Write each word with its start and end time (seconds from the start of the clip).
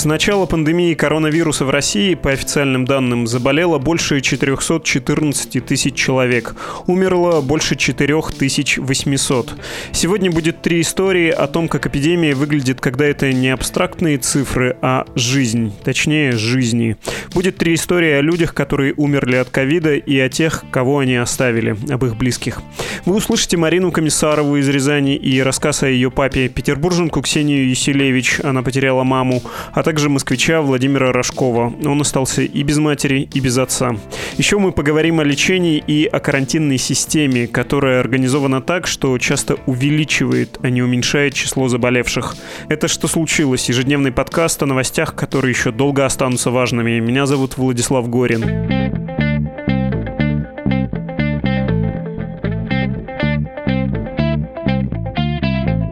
С 0.00 0.06
начала 0.06 0.46
пандемии 0.46 0.94
коронавируса 0.94 1.66
в 1.66 1.70
России, 1.70 2.14
по 2.14 2.30
официальным 2.30 2.86
данным, 2.86 3.26
заболело 3.26 3.76
больше 3.76 4.22
414 4.22 5.62
тысяч 5.62 5.94
человек. 5.94 6.54
Умерло 6.86 7.42
больше 7.42 7.76
4800. 7.76 9.54
Сегодня 9.92 10.30
будет 10.30 10.62
три 10.62 10.80
истории 10.80 11.28
о 11.28 11.46
том, 11.48 11.68
как 11.68 11.86
эпидемия 11.86 12.34
выглядит, 12.34 12.80
когда 12.80 13.04
это 13.04 13.30
не 13.34 13.50
абстрактные 13.50 14.16
цифры, 14.16 14.74
а 14.80 15.04
жизнь. 15.16 15.70
Точнее, 15.84 16.32
жизни. 16.32 16.96
Будет 17.34 17.58
три 17.58 17.74
истории 17.74 18.12
о 18.12 18.22
людях, 18.22 18.54
которые 18.54 18.94
умерли 18.94 19.36
от 19.36 19.50
ковида, 19.50 19.96
и 19.96 20.18
о 20.18 20.30
тех, 20.30 20.64
кого 20.70 21.00
они 21.00 21.16
оставили, 21.16 21.76
об 21.92 22.06
их 22.06 22.16
близких. 22.16 22.62
Вы 23.04 23.16
услышите 23.16 23.58
Марину 23.58 23.92
Комиссарову 23.92 24.56
из 24.56 24.66
Рязани 24.66 25.14
и 25.14 25.42
рассказ 25.42 25.82
о 25.82 25.88
ее 25.88 26.10
папе, 26.10 26.48
петербурженку 26.48 27.20
Ксению 27.20 27.68
Еселевич, 27.68 28.40
она 28.42 28.62
потеряла 28.62 29.04
маму, 29.04 29.42
а 29.72 29.89
москвича 29.98 30.60
Владимира 30.62 31.12
Рожкова. 31.12 31.72
Он 31.84 32.00
остался 32.00 32.42
и 32.42 32.62
без 32.62 32.78
матери, 32.78 33.28
и 33.34 33.40
без 33.40 33.58
отца. 33.58 33.96
Еще 34.36 34.58
мы 34.58 34.72
поговорим 34.72 35.20
о 35.20 35.24
лечении 35.24 35.82
и 35.84 36.06
о 36.06 36.20
карантинной 36.20 36.78
системе, 36.78 37.46
которая 37.46 38.00
организована 38.00 38.60
так, 38.60 38.86
что 38.86 39.18
часто 39.18 39.56
увеличивает, 39.66 40.58
а 40.62 40.70
не 40.70 40.82
уменьшает 40.82 41.34
число 41.34 41.68
заболевших. 41.68 42.36
Это 42.68 42.88
«Что 42.88 43.08
случилось?» 43.08 43.68
ежедневный 43.68 44.12
подкаст 44.12 44.62
о 44.62 44.66
новостях, 44.66 45.14
которые 45.14 45.50
еще 45.50 45.72
долго 45.72 46.06
останутся 46.06 46.50
важными. 46.50 47.00
Меня 47.00 47.26
зовут 47.26 47.56
Владислав 47.56 48.08
Горин. 48.08 48.44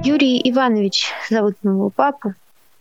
Юрий 0.05 0.41
Иванович 0.50 1.09
зовут 1.28 1.56
моего 1.62 1.91
папу 1.91 2.34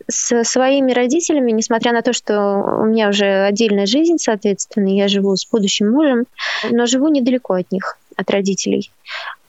с 0.09 0.43
своими 0.43 0.91
родителями, 0.93 1.51
несмотря 1.51 1.91
на 1.91 2.01
то, 2.01 2.13
что 2.13 2.63
у 2.81 2.85
меня 2.85 3.09
уже 3.09 3.45
отдельная 3.45 3.85
жизнь, 3.85 4.17
соответственно, 4.17 4.95
я 4.95 5.07
живу 5.07 5.35
с 5.35 5.45
будущим 5.45 5.91
мужем, 5.91 6.25
но 6.69 6.85
живу 6.85 7.09
недалеко 7.09 7.55
от 7.55 7.71
них, 7.71 7.97
от 8.15 8.29
родителей. 8.31 8.91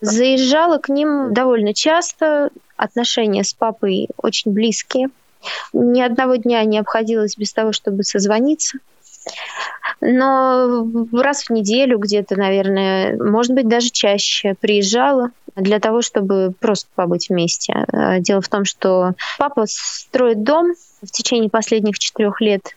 Заезжала 0.01 0.79
к 0.79 0.89
ним 0.89 1.33
довольно 1.33 1.75
часто, 1.75 2.51
отношения 2.77 3.45
с 3.45 3.55
папой 3.55 4.09
очень 4.17 4.53
близкие. 4.53 5.09
Ни 5.73 6.01
одного 6.01 6.37
дня 6.37 6.65
не 6.65 6.79
обходилось 6.79 7.37
без 7.37 7.53
того, 7.53 7.73
чтобы 7.73 8.05
созвониться. 8.05 8.79
Но 10.01 10.87
раз 11.13 11.45
в 11.45 11.51
неделю 11.51 11.99
где-то, 11.99 12.37
наверное, 12.37 13.17
может 13.17 13.53
быть, 13.53 13.69
даже 13.69 13.91
чаще 13.91 14.55
приезжала 14.61 15.31
для 15.59 15.81
того, 15.81 16.03
чтобы 16.03 16.53
просто 16.59 16.89
побыть 16.95 17.29
вместе. 17.29 17.75
А, 17.93 18.21
дело 18.21 18.41
в 18.41 18.49
том, 18.49 18.65
что 18.65 19.13
папа 19.39 19.65
строит 19.67 20.43
дом 20.43 20.75
в 21.03 21.11
течение 21.11 21.51
последних 21.51 21.99
четырех 21.99 22.41
лет. 22.41 22.75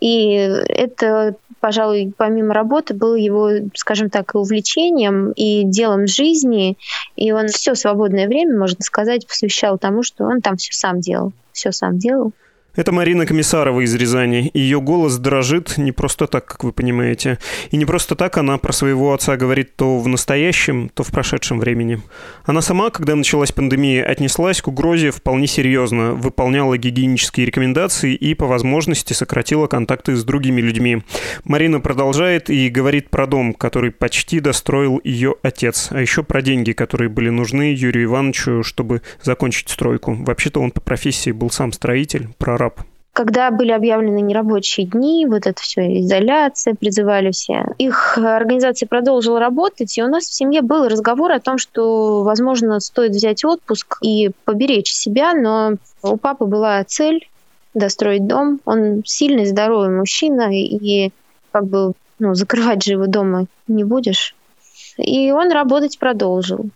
И 0.00 0.30
это, 0.32 1.34
пожалуй, 1.60 2.12
помимо 2.16 2.54
работы, 2.54 2.94
было 2.94 3.16
его, 3.16 3.50
скажем 3.74 4.10
так, 4.10 4.34
увлечением 4.34 5.32
и 5.32 5.64
делом 5.64 6.06
жизни. 6.06 6.76
И 7.16 7.32
он 7.32 7.48
все 7.48 7.74
свободное 7.74 8.28
время, 8.28 8.56
можно 8.56 8.82
сказать, 8.82 9.26
посвящал 9.26 9.76
тому, 9.76 10.02
что 10.02 10.24
он 10.24 10.40
там 10.40 10.56
все 10.56 10.72
сам 10.72 11.00
делал. 11.00 11.32
Все 11.52 11.72
сам 11.72 11.98
делал. 11.98 12.32
Это 12.78 12.92
Марина 12.92 13.26
Комиссарова 13.26 13.80
из 13.80 13.92
Рязани. 13.96 14.52
Ее 14.54 14.80
голос 14.80 15.18
дрожит 15.18 15.78
не 15.78 15.90
просто 15.90 16.28
так, 16.28 16.44
как 16.44 16.62
вы 16.62 16.70
понимаете. 16.70 17.40
И 17.72 17.76
не 17.76 17.84
просто 17.84 18.14
так 18.14 18.38
она 18.38 18.56
про 18.56 18.72
своего 18.72 19.12
отца 19.12 19.36
говорит 19.36 19.74
то 19.74 19.98
в 19.98 20.06
настоящем, 20.06 20.88
то 20.94 21.02
в 21.02 21.08
прошедшем 21.08 21.58
времени. 21.58 22.00
Она 22.44 22.62
сама, 22.62 22.90
когда 22.90 23.16
началась 23.16 23.50
пандемия, 23.50 24.04
отнеслась 24.04 24.62
к 24.62 24.68
угрозе 24.68 25.10
вполне 25.10 25.48
серьезно, 25.48 26.12
выполняла 26.12 26.78
гигиенические 26.78 27.46
рекомендации 27.46 28.14
и 28.14 28.34
по 28.34 28.46
возможности 28.46 29.12
сократила 29.12 29.66
контакты 29.66 30.14
с 30.14 30.22
другими 30.22 30.60
людьми. 30.60 31.02
Марина 31.42 31.80
продолжает 31.80 32.48
и 32.48 32.68
говорит 32.68 33.10
про 33.10 33.26
дом, 33.26 33.54
который 33.54 33.90
почти 33.90 34.38
достроил 34.38 35.00
ее 35.02 35.34
отец, 35.42 35.88
а 35.90 36.00
еще 36.00 36.22
про 36.22 36.42
деньги, 36.42 36.70
которые 36.70 37.08
были 37.08 37.30
нужны 37.30 37.74
Юрию 37.76 38.04
Ивановичу, 38.04 38.62
чтобы 38.62 39.02
закончить 39.20 39.68
стройку. 39.68 40.14
Вообще-то 40.14 40.60
он 40.60 40.70
по 40.70 40.80
профессии 40.80 41.32
был 41.32 41.50
сам 41.50 41.72
строитель, 41.72 42.28
прораб 42.38 42.67
когда 43.18 43.50
были 43.50 43.72
объявлены 43.72 44.20
нерабочие 44.20 44.86
дни, 44.86 45.26
вот 45.26 45.48
это 45.48 45.60
все, 45.60 46.00
изоляция, 46.02 46.76
призывали 46.76 47.32
все, 47.32 47.64
их 47.76 48.16
организация 48.16 48.86
продолжила 48.86 49.40
работать, 49.40 49.98
и 49.98 50.04
у 50.04 50.06
нас 50.06 50.26
в 50.26 50.32
семье 50.32 50.62
был 50.62 50.86
разговор 50.86 51.32
о 51.32 51.40
том, 51.40 51.58
что, 51.58 52.22
возможно, 52.22 52.78
стоит 52.78 53.10
взять 53.10 53.44
отпуск 53.44 53.98
и 54.02 54.30
поберечь 54.44 54.92
себя, 54.92 55.34
но 55.34 55.72
у 56.00 56.16
папы 56.16 56.44
была 56.44 56.84
цель 56.84 57.28
достроить 57.74 58.28
дом. 58.28 58.60
Он 58.64 59.02
сильный, 59.04 59.46
здоровый 59.46 59.90
мужчина, 59.90 60.56
и 60.56 61.10
как 61.50 61.66
бы 61.66 61.94
ну, 62.20 62.36
закрывать 62.36 62.84
же 62.84 62.92
его 62.92 63.08
дома 63.08 63.46
не 63.66 63.82
будешь. 63.82 64.36
И 64.96 65.32
он 65.32 65.50
работать 65.50 65.98
продолжил. 65.98 66.66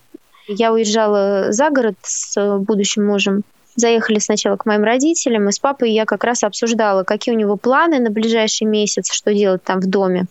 Я 0.49 0.73
уезжала 0.73 1.53
за 1.53 1.71
город 1.71 1.95
с 2.03 2.59
будущим 2.59 3.07
мужем, 3.07 3.45
Заехали 3.75 4.19
сначала 4.19 4.57
к 4.57 4.67
моим 4.67 4.85
родителям, 4.85 5.49
и 5.49 5.53
с 5.53 5.59
папой 5.59 5.93
я 5.93 6.05
как 6.05 6.25
раз 6.25 6.45
обсуждала, 6.45 7.05
какие 7.05 7.35
у 7.35 7.39
него 7.39 7.57
планы 7.57 7.99
на 8.01 8.11
ближайший 8.11 8.65
месяц, 8.65 9.13
что 9.13 9.33
делать 9.33 9.63
там 9.63 9.81
в 9.81 9.87
доме. 9.87 10.27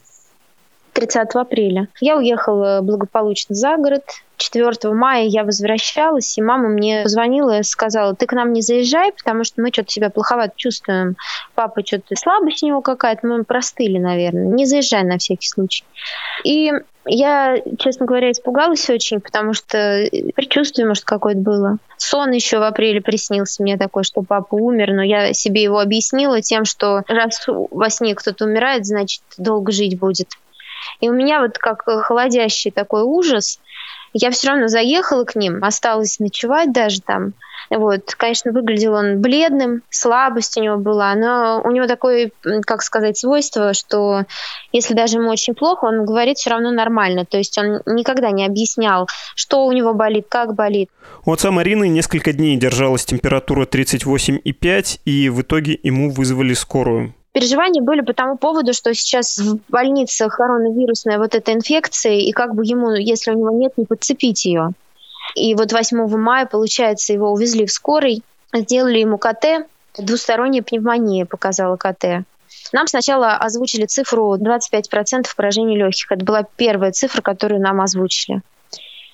30 0.94 1.36
апреля. 1.36 1.88
Я 2.00 2.18
уехала 2.18 2.82
благополучно 2.82 3.56
за 3.56 3.78
город. 3.78 4.04
4 4.38 4.72
мая 4.94 5.26
я 5.26 5.44
возвращалась, 5.44 6.38
и 6.38 6.42
мама 6.42 6.70
мне 6.70 7.04
позвонила 7.04 7.60
и 7.60 7.64
сказала, 7.64 8.16
ты 8.16 8.26
к 8.26 8.34
нам 8.34 8.54
не 8.54 8.62
заезжай, 8.62 9.12
потому 9.12 9.44
что 9.44 9.62
мы 9.62 9.70
что-то 9.72 9.92
себя 9.92 10.10
плоховато 10.10 10.54
чувствуем. 10.56 11.16
Папа 11.54 11.86
что-то 11.86 12.16
слабость 12.16 12.64
у 12.64 12.68
него 12.68 12.82
какая-то, 12.82 13.28
мы 13.28 13.44
простыли, 13.44 14.00
наверное. 14.00 14.46
Не 14.46 14.66
заезжай 14.66 15.04
на 15.04 15.20
всякий 15.20 15.48
случай. 15.48 15.84
И 16.44 16.72
я, 17.06 17.58
честно 17.80 18.06
говоря, 18.06 18.32
испугалась 18.32 18.90
очень, 18.90 19.22
потому 19.22 19.54
что 19.54 20.08
предчувствие, 20.36 20.88
может, 20.88 21.04
какое-то 21.04 21.40
было. 21.40 21.78
Сон 21.98 22.32
еще 22.32 22.60
в 22.60 22.64
апреле 22.64 23.02
приснился 23.02 23.62
мне 23.64 23.78
такой, 23.78 24.04
что 24.04 24.22
папа 24.22 24.56
умер, 24.56 24.94
но 24.94 25.04
я 25.04 25.34
себе 25.34 25.64
его 25.64 25.80
объяснила 25.80 26.42
тем, 26.42 26.66
что 26.66 27.04
раз 27.08 27.44
во 27.48 27.90
сне 27.90 28.16
кто-то 28.16 28.46
умирает, 28.46 28.86
значит, 28.86 29.22
долго 29.38 29.72
жить 29.72 30.00
будет. 30.00 30.30
И 31.00 31.10
у 31.10 31.14
меня 31.14 31.42
вот 31.42 31.58
как 31.58 31.84
холодящий 31.84 32.72
такой 32.72 33.04
ужас. 33.04 33.60
Я 34.14 34.32
все 34.32 34.50
равно 34.50 34.68
заехала 34.68 35.24
к 35.24 35.36
ним, 35.36 35.64
осталась 35.64 36.20
ночевать 36.20 36.74
даже 36.74 37.02
там. 37.02 37.34
Вот, 37.70 38.16
конечно, 38.16 38.52
выглядел 38.52 38.96
он 38.96 39.22
бледным, 39.22 39.82
слабость 39.90 40.58
у 40.58 40.62
него 40.62 40.76
была, 40.78 41.16
но 41.16 41.62
у 41.64 41.72
него 41.72 41.88
такое, 41.88 42.32
как 42.66 42.82
сказать, 42.82 43.18
свойство, 43.18 43.74
что 43.74 44.26
если 44.74 44.94
даже 44.94 45.18
ему 45.18 45.30
очень 45.30 45.56
плохо, 45.56 45.86
он 45.86 46.06
говорит 46.06 46.38
все 46.38 46.50
равно 46.50 46.72
нормально. 46.72 47.26
То 47.26 47.38
есть 47.38 47.58
он 47.58 47.82
никогда 47.86 48.32
не 48.32 48.46
объяснял, 48.46 49.08
что 49.36 49.66
у 49.66 49.72
него 49.72 49.94
болит, 49.94 50.26
как 50.28 50.54
болит. 50.54 50.90
У 51.26 51.32
отца 51.32 51.52
Марины 51.52 51.88
несколько 51.88 52.34
дней 52.34 52.58
держалась 52.58 53.06
температура 53.06 53.66
38,5, 53.66 55.00
и 55.06 55.30
в 55.30 55.42
итоге 55.42 55.80
ему 55.82 56.12
вызвали 56.12 56.54
скорую. 56.54 57.14
Переживания 57.34 57.82
были 57.82 58.02
по 58.02 58.14
тому 58.14 58.38
поводу, 58.38 58.74
что 58.74 58.94
сейчас 58.94 59.38
в 59.38 59.60
больнице 59.70 60.28
коронавирусная 60.28 61.18
вот 61.18 61.34
эта 61.34 61.54
инфекция, 61.54 62.14
и 62.14 62.32
как 62.32 62.54
бы 62.56 62.66
ему, 62.66 62.92
если 62.92 63.32
у 63.32 63.38
него 63.38 63.52
нет, 63.52 63.78
не 63.78 63.86
подцепить 63.86 64.44
ее. 64.44 64.72
И 65.36 65.56
вот 65.56 65.72
8 65.72 66.08
мая, 66.18 66.46
получается, 66.46 67.14
его 67.14 67.32
увезли 67.32 67.66
в 67.66 67.72
скорой, 67.72 68.22
сделали 68.54 69.00
ему 69.00 69.18
КТ, 69.18 69.68
двусторонняя 69.98 70.62
пневмония 70.62 71.26
показала 71.26 71.78
КТ. 71.78 72.26
Нам 72.74 72.88
сначала 72.88 73.38
озвучили 73.38 73.86
цифру 73.86 74.36
25% 74.38 75.28
поражений 75.36 75.78
легких. 75.78 76.12
Это 76.12 76.26
была 76.26 76.44
первая 76.58 76.92
цифра, 76.92 77.22
которую 77.22 77.62
нам 77.62 77.82
озвучили. 77.82 78.42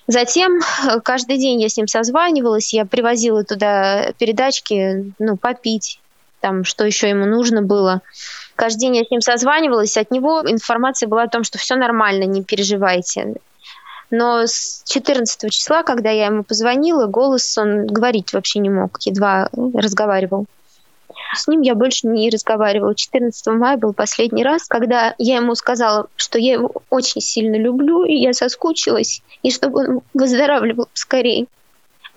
Затем 0.06 0.58
э, 0.58 1.00
каждый 1.00 1.36
день 1.36 1.60
я 1.60 1.68
с 1.68 1.76
ним 1.76 1.86
созванивалась, 1.86 2.72
я 2.72 2.86
привозила 2.86 3.44
туда 3.44 4.12
передачки, 4.18 5.12
ну, 5.18 5.36
попить, 5.36 6.00
там, 6.40 6.64
что 6.64 6.84
еще 6.84 7.08
ему 7.08 7.26
нужно 7.26 7.62
было. 7.62 8.02
Каждый 8.56 8.80
день 8.80 8.96
я 8.96 9.04
с 9.04 9.10
ним 9.10 9.20
созванивалась, 9.20 9.96
от 9.96 10.10
него 10.10 10.42
информация 10.46 11.08
была 11.08 11.24
о 11.24 11.28
том, 11.28 11.44
что 11.44 11.58
все 11.58 11.76
нормально, 11.76 12.24
не 12.24 12.42
переживайте. 12.42 13.34
Но 14.10 14.46
с 14.46 14.82
14 14.86 15.50
числа, 15.52 15.82
когда 15.82 16.10
я 16.10 16.26
ему 16.26 16.42
позвонила, 16.42 17.06
голос 17.06 17.56
он 17.58 17.86
говорить 17.86 18.32
вообще 18.32 18.58
не 18.58 18.70
мог, 18.70 18.98
едва 19.02 19.50
разговаривал. 19.52 20.46
С 21.34 21.46
ним 21.46 21.60
я 21.60 21.74
больше 21.74 22.06
не 22.06 22.30
разговаривала. 22.30 22.94
14 22.94 23.46
мая 23.48 23.76
был 23.76 23.92
последний 23.92 24.44
раз, 24.44 24.66
когда 24.66 25.14
я 25.18 25.36
ему 25.36 25.54
сказала, 25.54 26.08
что 26.16 26.38
я 26.38 26.54
его 26.54 26.72
очень 26.90 27.20
сильно 27.20 27.56
люблю, 27.56 28.04
и 28.04 28.14
я 28.14 28.32
соскучилась, 28.32 29.22
и 29.42 29.50
чтобы 29.50 29.80
он 29.80 30.00
выздоравливал 30.14 30.88
скорее. 30.94 31.46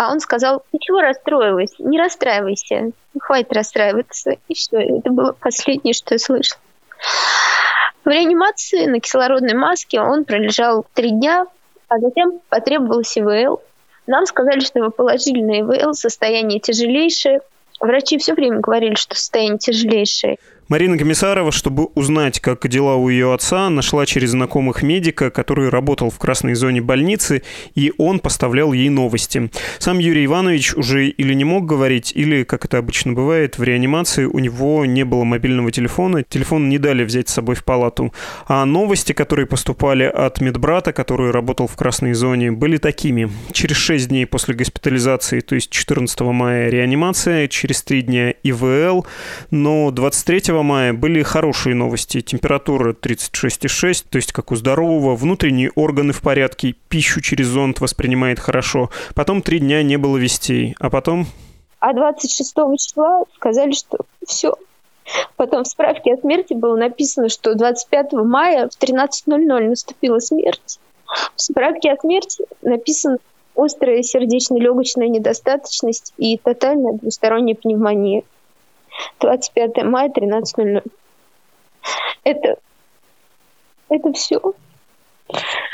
А 0.02 0.12
он 0.12 0.20
сказал, 0.20 0.64
ты 0.72 0.80
чего 0.82 1.00
расстроилась? 1.00 1.76
Не 1.78 2.00
расстраивайся, 2.00 2.90
хватит 3.20 3.54
расстраиваться. 3.54 4.32
И 4.48 4.56
все, 4.56 4.80
это 4.80 5.12
было 5.12 5.34
последнее, 5.34 5.94
что 5.94 6.16
я 6.16 6.18
слышала. 6.18 6.60
В 8.04 8.10
реанимации 8.10 8.88
на 8.88 9.00
кислородной 9.00 9.54
маске 9.54 10.02
он 10.02 10.26
пролежал 10.26 10.88
три 10.96 11.12
дня, 11.12 11.46
а 11.88 12.00
затем 12.00 12.40
потребовался 12.50 13.20
ИВЛ. 13.20 13.62
Нам 14.08 14.26
сказали, 14.26 14.62
что 14.62 14.80
его 14.80 14.90
положили 14.90 15.44
на 15.44 15.60
ИВЛ, 15.60 15.94
состояние 15.94 16.60
тяжелейшее. 16.60 17.42
Врачи 17.80 18.18
все 18.18 18.34
время 18.34 18.60
говорили, 18.60 18.96
что 18.96 19.14
состояние 19.14 19.60
тяжелейшее. 19.60 20.40
Марина 20.72 20.98
Комиссарова, 20.98 21.52
чтобы 21.52 21.88
узнать, 21.96 22.40
как 22.40 22.66
дела 22.70 22.96
у 22.96 23.10
ее 23.10 23.34
отца, 23.34 23.70
нашла 23.70 24.06
через 24.06 24.30
знакомых 24.30 24.84
медика, 24.84 25.30
который 25.30 25.68
работал 25.68 26.10
в 26.10 26.18
красной 26.18 26.54
зоне 26.54 26.80
больницы, 26.80 27.44
и 27.76 27.92
он 27.98 28.20
поставлял 28.20 28.72
ей 28.72 28.88
новости. 28.88 29.52
Сам 29.80 30.00
Юрий 30.00 30.24
Иванович 30.24 30.76
уже 30.76 31.10
или 31.10 31.34
не 31.34 31.44
мог 31.44 31.66
говорить, 31.66 32.14
или, 32.16 32.46
как 32.46 32.64
это 32.64 32.78
обычно 32.78 33.12
бывает, 33.12 33.58
в 33.58 33.64
реанимации 33.64 34.24
у 34.24 34.40
него 34.40 34.86
не 34.86 35.04
было 35.04 35.26
мобильного 35.26 35.74
телефона, 35.74 36.24
телефон 36.24 36.70
не 36.70 36.78
дали 36.78 37.04
взять 37.04 37.28
с 37.28 37.34
собой 37.34 37.56
в 37.56 37.66
палату. 37.66 38.14
А 38.48 38.64
новости, 38.64 39.12
которые 39.12 39.48
поступали 39.48 40.06
от 40.06 40.40
медбрата, 40.40 40.94
который 40.94 41.32
работал 41.32 41.68
в 41.68 41.76
красной 41.76 42.14
зоне, 42.14 42.54
были 42.54 42.78
такими. 42.78 43.30
Через 43.52 43.76
6 43.76 44.08
дней 44.08 44.26
после 44.26 44.56
госпитализации, 44.56 45.42
то 45.42 45.56
есть 45.56 45.70
14 45.70 46.22
мая 46.22 46.70
реанимация, 46.70 47.50
через 47.50 47.84
3 47.84 48.04
дня 48.04 48.34
ИВЛ, 48.42 49.06
но 49.50 49.92
23 49.92 50.61
мая 50.62 50.94
были 50.94 51.24
хорошие 51.24 51.76
новости. 51.76 52.22
Температура 52.22 52.94
36,6, 52.94 54.06
то 54.10 54.18
есть 54.18 54.32
как 54.32 54.52
у 54.52 54.56
здорового. 54.56 55.16
Внутренние 55.16 55.72
органы 55.76 56.14
в 56.14 56.22
порядке, 56.22 56.76
пищу 56.90 57.22
через 57.22 57.48
зонд 57.48 57.80
воспринимает 57.80 58.40
хорошо. 58.40 58.90
Потом 59.16 59.42
три 59.42 59.60
дня 59.60 59.84
не 59.84 59.98
было 59.98 60.18
вестей. 60.18 60.76
А 60.80 60.90
потом... 60.90 61.28
А 61.80 61.94
26 61.94 62.56
числа 62.78 63.24
сказали, 63.36 63.72
что 63.72 63.98
все, 64.26 64.56
Потом 65.36 65.64
в 65.64 65.68
справке 65.68 66.14
о 66.14 66.18
смерти 66.18 66.54
было 66.54 66.76
написано, 66.76 67.30
что 67.30 67.56
25 67.56 68.14
мая 68.14 68.70
в 68.70 68.82
13.00 68.82 69.70
наступила 69.70 70.20
смерть. 70.20 70.80
В 71.36 71.42
справке 71.42 71.92
о 71.92 71.98
смерти 71.98 72.46
написано 72.62 73.18
острая 73.56 74.02
сердечно-легочная 74.02 75.08
недостаточность 75.08 76.14
и 76.18 76.38
тотальная 76.38 76.94
двусторонняя 76.94 77.56
пневмония. 77.56 78.24
25 79.20 79.84
мая, 79.84 80.10
13.00. 80.10 80.84
Это, 82.24 82.56
это 83.90 84.14
все. 84.14 84.40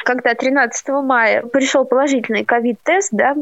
Когда 0.04 0.34
13 0.34 0.88
мая 1.04 1.42
пришел 1.44 1.86
положительный 1.86 2.46
ковид-тест, 2.46 3.10
да, 3.12 3.36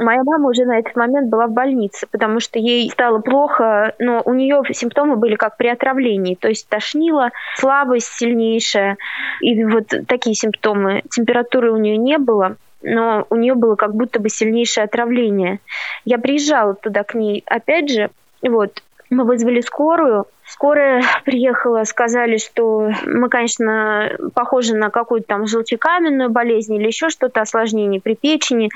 Моя 0.00 0.22
мама 0.24 0.48
уже 0.48 0.64
на 0.64 0.78
этот 0.78 0.96
момент 0.96 1.28
была 1.28 1.46
в 1.46 1.52
больнице, 1.52 2.06
потому 2.10 2.40
что 2.40 2.58
ей 2.58 2.88
стало 2.90 3.18
плохо, 3.18 3.94
но 3.98 4.22
у 4.24 4.32
нее 4.32 4.62
симптомы 4.70 5.16
были 5.16 5.36
как 5.36 5.58
при 5.58 5.68
отравлении, 5.68 6.34
то 6.34 6.48
есть 6.48 6.66
тошнило, 6.68 7.30
слабость 7.56 8.08
сильнейшая, 8.14 8.96
и 9.42 9.64
вот 9.64 9.92
такие 10.08 10.34
симптомы. 10.34 11.02
Температуры 11.10 11.70
у 11.70 11.76
нее 11.76 11.98
не 11.98 12.16
было, 12.16 12.56
но 12.80 13.26
у 13.28 13.36
нее 13.36 13.54
было 13.54 13.76
как 13.76 13.94
будто 13.94 14.18
бы 14.18 14.30
сильнейшее 14.30 14.84
отравление. 14.84 15.60
Я 16.06 16.16
приезжала 16.16 16.74
туда 16.74 17.04
к 17.04 17.14
ней, 17.14 17.42
опять 17.44 17.90
же, 17.90 18.10
вот, 18.40 18.82
мы 19.12 19.24
вызвали 19.24 19.60
скорую. 19.60 20.26
Скорая 20.44 21.02
приехала, 21.24 21.84
сказали, 21.84 22.38
что 22.38 22.90
мы, 23.06 23.28
конечно, 23.28 24.10
похожи 24.34 24.74
на 24.74 24.90
какую-то 24.90 25.26
там 25.28 25.46
желчекаменную 25.46 26.30
болезнь 26.30 26.74
или 26.74 26.86
еще 26.86 27.10
что-то, 27.10 27.42
осложнение 27.42 28.00
при 28.00 28.14
печени. 28.14 28.70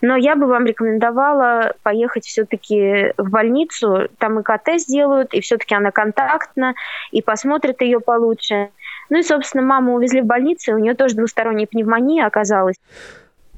Но 0.00 0.16
я 0.16 0.34
бы 0.36 0.46
вам 0.46 0.64
рекомендовала 0.64 1.74
поехать 1.82 2.24
все-таки 2.24 3.12
в 3.16 3.30
больницу. 3.30 4.08
Там 4.18 4.40
и 4.40 4.42
КТ 4.42 4.80
сделают, 4.80 5.34
и 5.34 5.40
все-таки 5.40 5.74
она 5.74 5.90
контактна, 5.90 6.74
и 7.12 7.22
посмотрят 7.22 7.82
ее 7.82 8.00
получше. 8.00 8.70
Ну 9.10 9.18
и, 9.18 9.22
собственно, 9.22 9.62
маму 9.62 9.94
увезли 9.94 10.22
в 10.22 10.26
больницу, 10.26 10.74
у 10.74 10.78
нее 10.78 10.94
тоже 10.94 11.14
двусторонняя 11.14 11.66
пневмония 11.66 12.26
оказалась. 12.26 12.76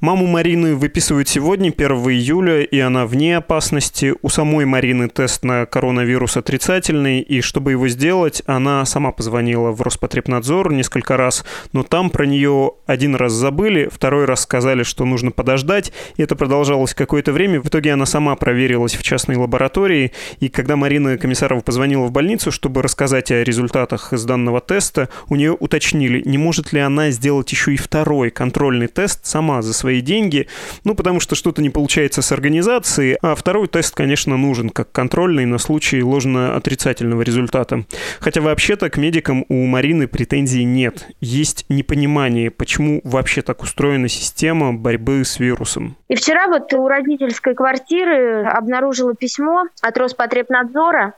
Маму 0.00 0.26
Марины 0.26 0.74
выписывают 0.74 1.26
сегодня, 1.26 1.72
1 1.74 1.90
июля, 2.10 2.60
и 2.60 2.78
она 2.78 3.06
вне 3.06 3.38
опасности. 3.38 4.12
У 4.20 4.28
самой 4.28 4.66
Марины 4.66 5.08
тест 5.08 5.42
на 5.42 5.64
коронавирус 5.64 6.36
отрицательный, 6.36 7.22
и 7.22 7.40
чтобы 7.40 7.70
его 7.70 7.88
сделать, 7.88 8.42
она 8.44 8.84
сама 8.84 9.10
позвонила 9.10 9.70
в 9.70 9.80
Роспотребнадзор 9.80 10.74
несколько 10.74 11.16
раз, 11.16 11.46
но 11.72 11.82
там 11.82 12.10
про 12.10 12.26
нее 12.26 12.72
один 12.84 13.14
раз 13.14 13.32
забыли, 13.32 13.88
второй 13.90 14.26
раз 14.26 14.42
сказали, 14.42 14.82
что 14.82 15.06
нужно 15.06 15.30
подождать, 15.30 15.94
и 16.18 16.22
это 16.22 16.36
продолжалось 16.36 16.92
какое-то 16.92 17.32
время. 17.32 17.58
В 17.62 17.68
итоге 17.68 17.94
она 17.94 18.04
сама 18.04 18.36
проверилась 18.36 18.96
в 18.96 19.02
частной 19.02 19.36
лаборатории, 19.36 20.12
и 20.40 20.50
когда 20.50 20.76
Марина 20.76 21.16
Комиссарова 21.16 21.62
позвонила 21.62 22.04
в 22.04 22.12
больницу, 22.12 22.52
чтобы 22.52 22.82
рассказать 22.82 23.30
о 23.30 23.42
результатах 23.42 24.12
из 24.12 24.26
данного 24.26 24.60
теста, 24.60 25.08
у 25.30 25.36
нее 25.36 25.52
уточнили, 25.52 26.20
не 26.26 26.36
может 26.36 26.74
ли 26.74 26.80
она 26.80 27.10
сделать 27.12 27.50
еще 27.50 27.72
и 27.72 27.78
второй 27.78 28.28
контрольный 28.28 28.88
тест 28.88 29.24
сама 29.24 29.62
за 29.62 29.72
свои 29.72 29.85
деньги, 30.00 30.48
ну, 30.84 30.94
потому 30.94 31.20
что 31.20 31.34
что-то 31.34 31.62
не 31.62 31.70
получается 31.70 32.22
с 32.22 32.32
организацией, 32.32 33.16
а 33.22 33.34
второй 33.34 33.68
тест, 33.68 33.94
конечно, 33.94 34.36
нужен 34.36 34.70
как 34.70 34.92
контрольный 34.92 35.46
на 35.46 35.58
случай 35.58 36.02
ложно-отрицательного 36.02 37.22
результата. 37.22 37.84
Хотя 38.20 38.40
вообще-то 38.40 38.90
к 38.90 38.96
медикам 38.96 39.44
у 39.48 39.66
Марины 39.66 40.06
претензий 40.06 40.64
нет. 40.64 41.08
Есть 41.20 41.66
непонимание, 41.68 42.50
почему 42.50 43.00
вообще 43.04 43.42
так 43.42 43.62
устроена 43.62 44.08
система 44.08 44.72
борьбы 44.72 45.24
с 45.24 45.38
вирусом. 45.38 45.96
И 46.08 46.14
вчера 46.14 46.48
вот 46.48 46.72
у 46.74 46.88
родительской 46.88 47.54
квартиры 47.54 48.44
обнаружила 48.44 49.14
письмо 49.14 49.66
от 49.80 49.98
Роспотребнадзора, 49.98 51.14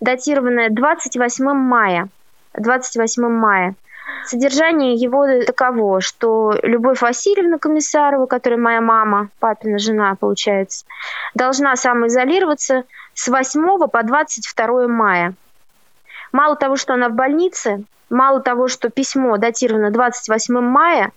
датированное 0.00 0.70
28 0.70 1.52
мая. 1.52 2.08
28 2.56 3.28
мая. 3.28 3.74
Содержание 4.28 4.92
его 4.92 5.24
таково, 5.46 6.02
что 6.02 6.52
Любовь 6.62 7.00
Васильевна 7.00 7.56
Комиссарова, 7.56 8.26
которая 8.26 8.60
моя 8.60 8.82
мама, 8.82 9.30
папина 9.38 9.78
жена, 9.78 10.16
получается, 10.20 10.84
должна 11.34 11.74
самоизолироваться 11.76 12.84
с 13.14 13.28
8 13.28 13.88
по 13.88 14.02
22 14.02 14.86
мая. 14.86 15.32
Мало 16.30 16.56
того, 16.56 16.76
что 16.76 16.92
она 16.92 17.08
в 17.08 17.14
больнице, 17.14 17.84
мало 18.10 18.40
того, 18.40 18.68
что 18.68 18.90
письмо 18.90 19.38
датировано 19.38 19.90
28 19.90 20.60
мая, 20.60 21.12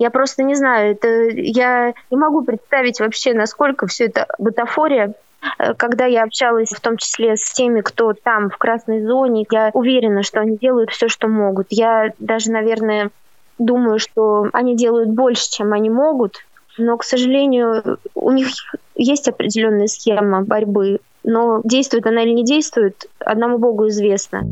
я 0.00 0.10
просто 0.10 0.42
не 0.42 0.56
знаю, 0.56 0.90
это 0.90 1.06
я 1.28 1.94
не 2.10 2.16
могу 2.16 2.42
представить 2.42 2.98
вообще, 2.98 3.32
насколько 3.32 3.86
все 3.86 4.06
это 4.06 4.26
бутафория 4.38 5.14
когда 5.76 6.06
я 6.06 6.24
общалась 6.24 6.70
в 6.70 6.80
том 6.80 6.96
числе 6.96 7.36
с 7.36 7.52
теми, 7.52 7.80
кто 7.80 8.12
там 8.12 8.50
в 8.50 8.56
красной 8.58 9.04
зоне, 9.04 9.46
я 9.50 9.70
уверена, 9.72 10.22
что 10.22 10.40
они 10.40 10.56
делают 10.56 10.90
все, 10.90 11.08
что 11.08 11.28
могут. 11.28 11.68
Я 11.70 12.12
даже, 12.18 12.50
наверное, 12.50 13.10
думаю, 13.58 13.98
что 13.98 14.48
они 14.52 14.76
делают 14.76 15.10
больше, 15.10 15.50
чем 15.50 15.72
они 15.72 15.90
могут, 15.90 16.36
но, 16.78 16.96
к 16.96 17.04
сожалению, 17.04 17.98
у 18.14 18.30
них 18.30 18.48
есть 18.94 19.28
определенная 19.28 19.86
схема 19.86 20.42
борьбы, 20.42 20.98
но 21.24 21.60
действует 21.64 22.06
она 22.06 22.22
или 22.22 22.32
не 22.32 22.44
действует, 22.44 23.06
одному 23.18 23.58
Богу 23.58 23.88
известно. 23.88 24.42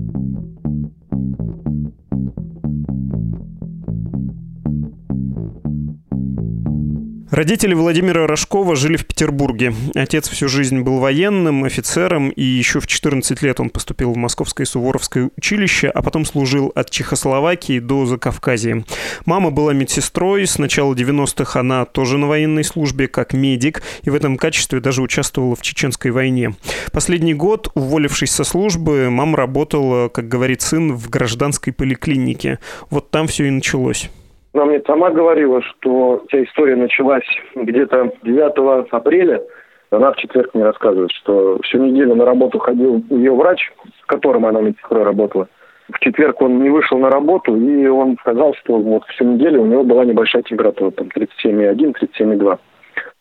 Родители 7.34 7.74
Владимира 7.74 8.28
Рожкова 8.28 8.76
жили 8.76 8.96
в 8.96 9.06
Петербурге. 9.06 9.74
Отец 9.96 10.28
всю 10.28 10.46
жизнь 10.46 10.82
был 10.82 11.00
военным, 11.00 11.64
офицером, 11.64 12.28
и 12.28 12.44
еще 12.44 12.78
в 12.78 12.86
14 12.86 13.42
лет 13.42 13.58
он 13.58 13.70
поступил 13.70 14.12
в 14.12 14.16
Московское 14.16 14.64
Суворовское 14.64 15.30
училище, 15.36 15.88
а 15.88 16.00
потом 16.00 16.26
служил 16.26 16.70
от 16.76 16.90
Чехословакии 16.90 17.80
до 17.80 18.06
Закавказья. 18.06 18.84
Мама 19.26 19.50
была 19.50 19.72
медсестрой, 19.72 20.46
с 20.46 20.58
начала 20.58 20.94
90-х 20.94 21.58
она 21.58 21.84
тоже 21.86 22.18
на 22.18 22.28
военной 22.28 22.62
службе, 22.62 23.08
как 23.08 23.32
медик, 23.32 23.82
и 24.04 24.10
в 24.10 24.14
этом 24.14 24.36
качестве 24.36 24.78
даже 24.78 25.02
участвовала 25.02 25.56
в 25.56 25.60
Чеченской 25.62 26.12
войне. 26.12 26.54
Последний 26.92 27.34
год, 27.34 27.68
уволившись 27.74 28.30
со 28.30 28.44
службы, 28.44 29.10
мама 29.10 29.38
работала, 29.38 30.08
как 30.08 30.28
говорит 30.28 30.62
сын, 30.62 30.92
в 30.94 31.10
гражданской 31.10 31.72
поликлинике. 31.72 32.60
Вот 32.90 33.10
там 33.10 33.26
все 33.26 33.46
и 33.46 33.50
началось. 33.50 34.08
Она 34.54 34.66
мне 34.66 34.80
сама 34.86 35.10
говорила, 35.10 35.60
что 35.62 36.24
вся 36.28 36.44
история 36.44 36.76
началась 36.76 37.24
где-то 37.56 38.12
9 38.22 38.88
апреля. 38.92 39.42
Она 39.90 40.12
в 40.12 40.16
четверг 40.16 40.54
мне 40.54 40.64
рассказывает, 40.64 41.10
что 41.10 41.58
всю 41.62 41.78
неделю 41.78 42.14
на 42.14 42.24
работу 42.24 42.60
ходил 42.60 43.02
ее 43.10 43.34
врач, 43.34 43.72
с 44.00 44.06
которым 44.06 44.46
она 44.46 44.60
медсестрой 44.60 45.02
работала. 45.02 45.48
В 45.92 45.98
четверг 45.98 46.40
он 46.40 46.62
не 46.62 46.70
вышел 46.70 46.98
на 46.98 47.10
работу, 47.10 47.56
и 47.56 47.86
он 47.88 48.16
сказал, 48.20 48.54
что 48.54 48.78
вот 48.78 49.04
всю 49.08 49.24
неделю 49.24 49.62
у 49.62 49.66
него 49.66 49.82
была 49.82 50.04
небольшая 50.04 50.42
температура, 50.42 50.92
там 50.92 51.08
37,1, 51.08 51.94
37,2. 52.18 52.58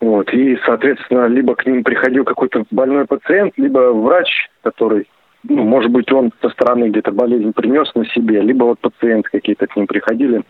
Вот. 0.02 0.32
И, 0.34 0.58
соответственно, 0.66 1.26
либо 1.26 1.56
к 1.56 1.66
ним 1.66 1.84
приходил 1.84 2.26
какой-то 2.26 2.64
больной 2.70 3.06
пациент, 3.06 3.54
либо 3.58 3.92
врач, 3.92 4.50
который, 4.62 5.08
ну, 5.50 5.64
может 5.64 5.92
быть, 5.92 6.12
он 6.12 6.32
со 6.42 6.50
стороны 6.50 6.90
где-то 6.90 7.12
болезнь 7.12 7.54
принес 7.54 7.94
на 7.96 8.06
себе, 8.06 8.40
либо 8.42 8.66
вот 8.66 8.80
пациенты 8.80 9.30
какие-то 9.32 9.66
к 9.66 9.76
ним 9.76 9.88
приходили, 9.88 10.44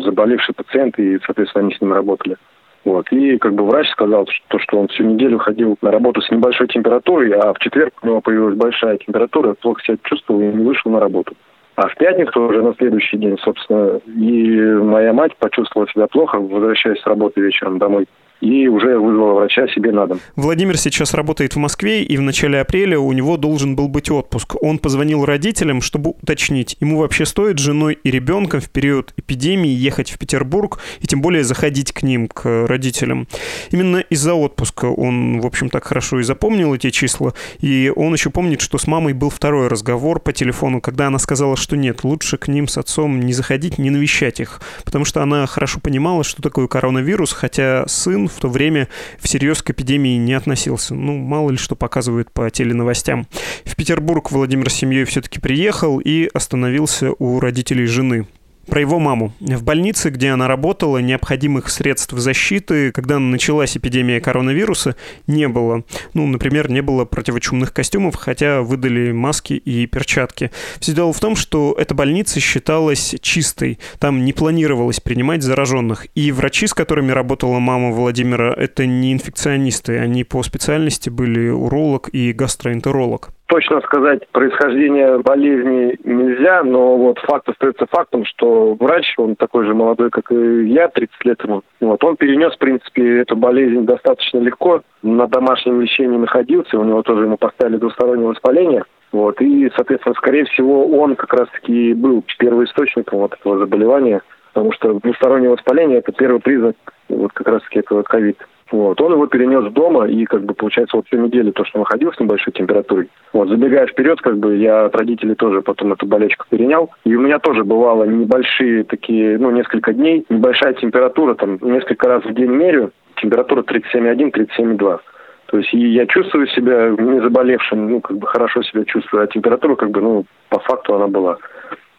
заболевший 0.00 0.54
пациент, 0.54 0.98
и, 0.98 1.18
соответственно, 1.24 1.66
они 1.66 1.74
с 1.74 1.80
ним 1.80 1.92
работали. 1.92 2.36
Вот. 2.84 3.10
И 3.10 3.36
как 3.38 3.54
бы 3.54 3.64
врач 3.66 3.88
сказал, 3.90 4.26
что, 4.26 4.58
что 4.58 4.78
он 4.78 4.88
всю 4.88 5.04
неделю 5.04 5.38
ходил 5.38 5.76
на 5.82 5.90
работу 5.90 6.20
с 6.22 6.30
небольшой 6.30 6.68
температурой, 6.68 7.32
а 7.32 7.52
в 7.52 7.58
четверг 7.58 7.92
у 8.02 8.06
него 8.06 8.20
появилась 8.20 8.56
большая 8.56 8.96
температура, 8.98 9.54
плохо 9.54 9.82
себя 9.82 9.98
чувствовал 10.04 10.40
и 10.40 10.46
не 10.46 10.64
вышел 10.64 10.90
на 10.90 11.00
работу. 11.00 11.34
А 11.76 11.86
в 11.86 11.94
пятницу 11.96 12.40
уже 12.40 12.62
на 12.62 12.74
следующий 12.74 13.18
день, 13.18 13.38
собственно, 13.38 14.00
и 14.06 14.60
моя 14.82 15.12
мать 15.12 15.36
почувствовала 15.36 15.88
себя 15.90 16.06
плохо, 16.08 16.40
возвращаясь 16.40 17.00
с 17.00 17.06
работы 17.06 17.40
вечером 17.40 17.78
домой. 17.78 18.06
И 18.40 18.68
уже 18.68 18.98
вызвала 18.98 19.34
врача 19.34 19.66
себе 19.68 19.92
на 19.92 20.06
дом. 20.06 20.20
Владимир 20.36 20.76
сейчас 20.78 21.14
работает 21.14 21.54
в 21.54 21.58
Москве, 21.58 22.02
и 22.02 22.16
в 22.16 22.22
начале 22.22 22.60
апреля 22.60 22.98
у 22.98 23.12
него 23.12 23.36
должен 23.36 23.74
был 23.74 23.88
быть 23.88 24.10
отпуск. 24.10 24.54
Он 24.62 24.78
позвонил 24.78 25.24
родителям, 25.24 25.80
чтобы 25.80 26.10
уточнить, 26.10 26.76
ему 26.80 26.98
вообще 26.98 27.26
стоит 27.26 27.58
женой 27.58 27.98
и 28.02 28.10
ребенком 28.10 28.60
в 28.60 28.70
период 28.70 29.12
эпидемии 29.16 29.70
ехать 29.70 30.10
в 30.10 30.18
Петербург 30.18 30.78
и 31.00 31.06
тем 31.06 31.20
более 31.20 31.44
заходить 31.44 31.92
к 31.92 32.02
ним, 32.02 32.28
к 32.28 32.66
родителям. 32.66 33.26
Именно 33.70 33.98
из-за 33.98 34.34
отпуска 34.34 34.86
он, 34.86 35.40
в 35.40 35.46
общем, 35.46 35.68
так 35.68 35.84
хорошо 35.84 36.20
и 36.20 36.22
запомнил 36.22 36.74
эти 36.74 36.90
числа, 36.90 37.34
и 37.60 37.92
он 37.94 38.12
еще 38.12 38.30
помнит, 38.30 38.60
что 38.60 38.78
с 38.78 38.86
мамой 38.86 39.14
был 39.14 39.30
второй 39.30 39.68
разговор 39.68 40.20
по 40.20 40.32
телефону, 40.32 40.80
когда 40.80 41.08
она 41.08 41.18
сказала, 41.18 41.56
что 41.56 41.76
нет, 41.76 42.04
лучше 42.04 42.36
к 42.36 42.48
ним 42.48 42.68
с 42.68 42.78
отцом 42.78 43.20
не 43.20 43.32
заходить, 43.32 43.78
не 43.78 43.90
навещать 43.90 44.40
их, 44.40 44.60
потому 44.84 45.04
что 45.04 45.22
она 45.22 45.46
хорошо 45.46 45.80
понимала, 45.80 46.22
что 46.22 46.42
такое 46.42 46.68
коронавирус, 46.68 47.32
хотя 47.32 47.84
сын 47.88 48.27
в 48.28 48.38
то 48.38 48.48
время 48.48 48.88
всерьез 49.18 49.62
к 49.62 49.70
эпидемии 49.70 50.16
не 50.16 50.34
относился. 50.34 50.94
Ну, 50.94 51.16
мало 51.16 51.50
ли 51.50 51.56
что 51.56 51.74
показывают 51.76 52.30
по 52.30 52.48
теленовостям. 52.50 53.26
В 53.64 53.76
Петербург 53.76 54.30
Владимир 54.30 54.70
с 54.70 54.74
семьей 54.74 55.04
все-таки 55.04 55.40
приехал 55.40 55.98
и 55.98 56.28
остановился 56.32 57.12
у 57.18 57.40
родителей 57.40 57.86
жены 57.86 58.26
про 58.68 58.80
его 58.80 58.98
маму. 58.98 59.32
В 59.40 59.62
больнице, 59.62 60.10
где 60.10 60.30
она 60.30 60.48
работала, 60.48 60.98
необходимых 60.98 61.68
средств 61.70 62.12
защиты, 62.12 62.92
когда 62.92 63.18
началась 63.18 63.76
эпидемия 63.76 64.20
коронавируса, 64.20 64.96
не 65.26 65.48
было. 65.48 65.84
Ну, 66.14 66.26
например, 66.26 66.70
не 66.70 66.82
было 66.82 67.04
противочумных 67.04 67.72
костюмов, 67.72 68.16
хотя 68.16 68.62
выдали 68.62 69.12
маски 69.12 69.54
и 69.54 69.86
перчатки. 69.86 70.50
Все 70.80 70.92
дело 70.92 71.12
в 71.12 71.20
том, 71.20 71.36
что 71.36 71.74
эта 71.78 71.94
больница 71.94 72.40
считалась 72.40 73.14
чистой. 73.20 73.78
Там 73.98 74.24
не 74.24 74.32
планировалось 74.32 75.00
принимать 75.00 75.42
зараженных. 75.42 76.06
И 76.14 76.30
врачи, 76.32 76.66
с 76.66 76.74
которыми 76.74 77.10
работала 77.10 77.58
мама 77.58 77.90
Владимира, 77.90 78.52
это 78.52 78.86
не 78.86 79.12
инфекционисты. 79.12 79.98
Они 79.98 80.24
по 80.24 80.42
специальности 80.42 81.08
были 81.08 81.48
уролог 81.48 82.08
и 82.12 82.32
гастроэнтеролог. 82.32 83.30
Точно 83.48 83.80
сказать 83.80 84.28
происхождение 84.28 85.20
болезни 85.20 85.98
нельзя, 86.04 86.62
но 86.64 86.98
вот 86.98 87.18
факт 87.20 87.48
остается 87.48 87.86
фактом, 87.86 88.26
что 88.26 88.74
врач, 88.74 89.14
он 89.16 89.36
такой 89.36 89.64
же 89.64 89.72
молодой, 89.72 90.10
как 90.10 90.30
и 90.30 90.66
я, 90.66 90.88
30 90.88 91.24
лет 91.24 91.42
ему, 91.42 91.62
вот, 91.80 92.04
он 92.04 92.16
перенес, 92.16 92.54
в 92.54 92.58
принципе, 92.58 93.20
эту 93.20 93.36
болезнь 93.36 93.86
достаточно 93.86 94.38
легко, 94.38 94.82
на 95.02 95.26
домашнем 95.28 95.80
лечении 95.80 96.18
находился, 96.18 96.78
у 96.78 96.84
него 96.84 97.00
тоже 97.00 97.24
ему 97.24 97.38
поставили 97.38 97.78
двустороннее 97.78 98.28
воспаление, 98.28 98.84
вот, 99.12 99.40
и, 99.40 99.72
соответственно, 99.74 100.14
скорее 100.16 100.44
всего, 100.44 100.86
он 100.86 101.16
как 101.16 101.32
раз-таки 101.32 101.94
был 101.94 102.22
первоисточником 102.38 103.20
вот 103.20 103.32
этого 103.32 103.56
заболевания, 103.56 104.20
потому 104.58 104.72
что 104.72 104.94
двустороннее 104.94 105.50
воспаление– 105.50 105.98
это 106.00 106.10
первый 106.10 106.40
признак 106.40 106.74
вот 107.08 107.32
как 107.32 107.46
раз-таки 107.46 107.78
этого 107.78 108.02
ковид. 108.02 108.38
Вот. 108.72 109.00
Он 109.00 109.12
его 109.12 109.28
перенес 109.28 109.72
дома, 109.72 110.08
и, 110.08 110.24
как 110.24 110.42
бы, 110.42 110.52
получается, 110.52 110.96
вот 110.96 111.06
всю 111.06 111.16
неделю 111.16 111.52
то, 111.52 111.64
что 111.64 111.78
находил 111.78 112.12
с 112.12 112.18
небольшой 112.18 112.52
температурой. 112.52 113.08
Вот, 113.32 113.48
забегая 113.48 113.86
вперед, 113.86 114.20
как 114.20 114.36
бы, 114.38 114.56
я 114.56 114.86
от 114.86 114.96
родителей 114.96 115.36
тоже 115.36 115.62
потом 115.62 115.92
эту 115.92 116.06
болячку 116.06 116.44
перенял. 116.50 116.90
И 117.04 117.14
у 117.14 117.20
меня 117.20 117.38
тоже 117.38 117.62
бывало 117.62 118.02
небольшие 118.02 118.82
такие, 118.82 119.38
ну, 119.38 119.52
несколько 119.52 119.92
дней, 119.92 120.26
небольшая 120.28 120.74
температура, 120.74 121.34
там, 121.34 121.58
несколько 121.62 122.08
раз 122.08 122.24
в 122.24 122.34
день 122.34 122.50
мерю, 122.50 122.90
температура 123.22 123.62
37,1, 123.62 124.32
37,2. 124.32 124.98
То 125.46 125.56
есть 125.56 125.72
и 125.72 125.78
я 125.78 126.04
чувствую 126.06 126.48
себя 126.48 126.90
не 126.98 127.20
заболевшим, 127.20 127.88
ну, 127.88 128.00
как 128.00 128.18
бы 128.18 128.26
хорошо 128.26 128.62
себя 128.62 128.84
чувствую, 128.84 129.22
а 129.22 129.28
температура, 129.28 129.76
как 129.76 129.92
бы, 129.92 130.00
ну, 130.00 130.24
по 130.48 130.58
факту 130.58 130.96
она 130.96 131.06
была. 131.06 131.38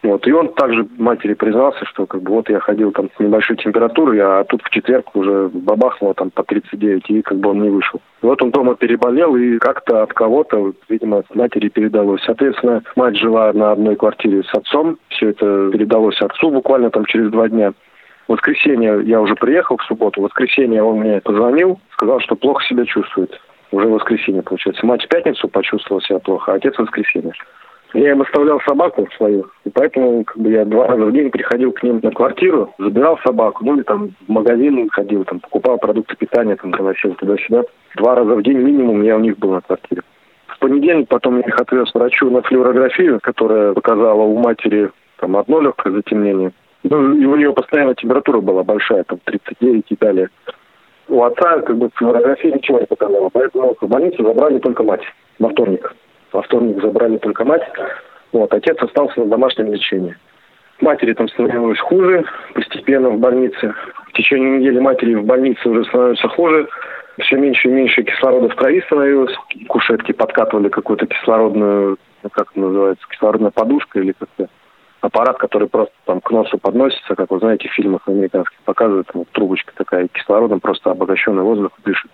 Вот. 0.02 0.26
И 0.26 0.32
он 0.32 0.54
также 0.54 0.86
матери 0.96 1.34
признался, 1.34 1.84
что 1.84 2.06
как 2.06 2.22
бы 2.22 2.32
вот 2.32 2.48
я 2.48 2.58
ходил 2.60 2.90
там 2.90 3.10
с 3.14 3.20
небольшой 3.20 3.56
температурой, 3.56 4.18
а 4.20 4.44
тут 4.44 4.62
в 4.62 4.70
четверг 4.70 5.14
уже 5.14 5.50
бабахнуло 5.52 6.14
там 6.14 6.30
по 6.30 6.42
39, 6.42 7.10
и 7.10 7.22
как 7.22 7.38
бы 7.38 7.50
он 7.50 7.60
не 7.60 7.68
вышел. 7.68 8.00
И 8.22 8.26
вот 8.26 8.40
он 8.42 8.50
дома 8.50 8.76
переболел, 8.76 9.36
и 9.36 9.58
как-то 9.58 10.02
от 10.02 10.14
кого-то, 10.14 10.72
видимо, 10.88 11.18
от 11.18 11.34
матери 11.34 11.68
передалось. 11.68 12.22
Соответственно, 12.24 12.82
мать 12.96 13.16
жила 13.16 13.52
на 13.52 13.72
одной 13.72 13.96
квартире 13.96 14.42
с 14.42 14.54
отцом, 14.54 14.98
все 15.08 15.30
это 15.30 15.70
передалось 15.70 16.20
отцу 16.22 16.50
буквально 16.50 16.90
там 16.90 17.04
через 17.04 17.30
два 17.30 17.48
дня. 17.48 17.72
В 18.26 18.32
воскресенье 18.32 19.02
я 19.04 19.20
уже 19.20 19.34
приехал 19.34 19.76
в 19.76 19.82
субботу, 19.82 20.20
в 20.20 20.24
воскресенье 20.24 20.82
он 20.82 21.00
мне 21.00 21.20
позвонил, 21.20 21.78
сказал, 21.92 22.20
что 22.20 22.36
плохо 22.36 22.64
себя 22.64 22.86
чувствует. 22.86 23.38
Уже 23.72 23.86
в 23.86 23.92
воскресенье, 23.92 24.42
получается. 24.42 24.84
Мать 24.86 25.04
в 25.04 25.08
пятницу 25.08 25.46
почувствовала 25.48 26.02
себя 26.02 26.18
плохо, 26.20 26.52
а 26.52 26.54
отец 26.56 26.74
в 26.76 26.80
воскресенье. 26.80 27.32
Я 27.92 28.12
им 28.12 28.22
оставлял 28.22 28.60
собаку 28.60 29.08
свою, 29.16 29.50
и 29.64 29.70
поэтому 29.70 30.22
как 30.24 30.38
бы 30.38 30.50
я 30.50 30.64
два 30.64 30.86
раза 30.86 31.04
в 31.04 31.12
день 31.12 31.30
приходил 31.30 31.72
к 31.72 31.82
ним 31.82 31.98
на 32.02 32.12
квартиру, 32.12 32.72
забирал 32.78 33.18
собаку, 33.24 33.64
ну 33.64 33.74
или 33.74 33.82
там 33.82 34.10
в 34.26 34.30
магазин 34.30 34.88
ходил, 34.90 35.24
там 35.24 35.40
покупал 35.40 35.78
продукты 35.78 36.14
питания, 36.16 36.54
там 36.54 36.72
заносил 36.72 37.14
туда-сюда. 37.14 37.64
Два 37.96 38.14
раза 38.14 38.36
в 38.36 38.42
день 38.42 38.58
минимум 38.58 39.02
я 39.02 39.16
у 39.16 39.20
них 39.20 39.38
был 39.38 39.52
на 39.52 39.60
квартире. 39.60 40.02
В 40.46 40.58
понедельник 40.60 41.08
потом 41.08 41.38
я 41.38 41.42
их 41.42 41.60
отвез 41.60 41.92
врачу 41.92 42.30
на 42.30 42.42
флюорографию, 42.42 43.18
которая 43.20 43.72
показала 43.72 44.22
у 44.22 44.38
матери 44.38 44.90
там 45.18 45.36
одно 45.36 45.60
легкое 45.60 45.92
затемнение. 45.92 46.52
Ну, 46.84 47.14
и 47.14 47.24
у 47.24 47.36
нее 47.36 47.52
постоянно 47.52 47.94
температура 47.94 48.40
была 48.40 48.62
большая, 48.62 49.02
там 49.04 49.18
39 49.24 49.84
и 49.88 49.96
далее. 49.96 50.28
У 51.08 51.22
отца 51.24 51.60
как 51.60 51.76
бы 51.76 51.90
флюорография 51.94 52.52
ничего 52.52 52.78
не 52.78 52.86
показала, 52.86 53.30
поэтому 53.32 53.76
в 53.80 53.88
больницу 53.88 54.22
забрали 54.22 54.58
только 54.60 54.84
мать 54.84 55.02
во 55.40 55.48
вторник. 55.48 55.92
Во 56.32 56.42
вторник 56.42 56.80
забрали 56.82 57.18
только 57.18 57.44
мать. 57.44 57.62
Вот, 58.32 58.52
отец 58.52 58.76
остался 58.80 59.20
на 59.20 59.26
домашнем 59.26 59.72
лечении. 59.72 60.16
Матери 60.80 61.12
там 61.12 61.28
становилось 61.28 61.78
хуже 61.78 62.24
постепенно 62.54 63.10
в 63.10 63.18
больнице. 63.18 63.74
В 64.08 64.12
течение 64.12 64.58
недели 64.58 64.78
матери 64.78 65.14
в 65.14 65.24
больнице 65.24 65.68
уже 65.68 65.84
становится 65.84 66.28
хуже. 66.28 66.68
Все 67.18 67.36
меньше 67.36 67.68
и 67.68 67.72
меньше 67.72 68.02
кислорода 68.02 68.48
в 68.48 68.54
крови 68.54 68.80
становилось. 68.86 69.34
Кушетки 69.68 70.12
подкатывали 70.12 70.68
какую-то 70.68 71.06
кислородную, 71.06 71.98
ну, 72.22 72.30
как 72.30 72.50
это 72.52 72.60
называется, 72.60 73.06
кислородная 73.10 73.50
подушка 73.50 74.00
или 74.00 74.12
как-то 74.12 74.48
аппарат, 75.00 75.38
который 75.38 75.68
просто 75.68 75.92
там 76.06 76.20
к 76.20 76.30
носу 76.30 76.58
подносится, 76.58 77.14
как 77.14 77.30
вы 77.30 77.38
знаете, 77.40 77.68
в 77.68 77.72
фильмах 77.72 78.02
американских 78.06 78.58
показывают, 78.64 79.08
там, 79.12 79.24
трубочка 79.32 79.72
такая 79.74 80.08
кислородом, 80.08 80.60
просто 80.60 80.90
обогащенный 80.90 81.42
воздух 81.42 81.72
дышит. 81.84 82.10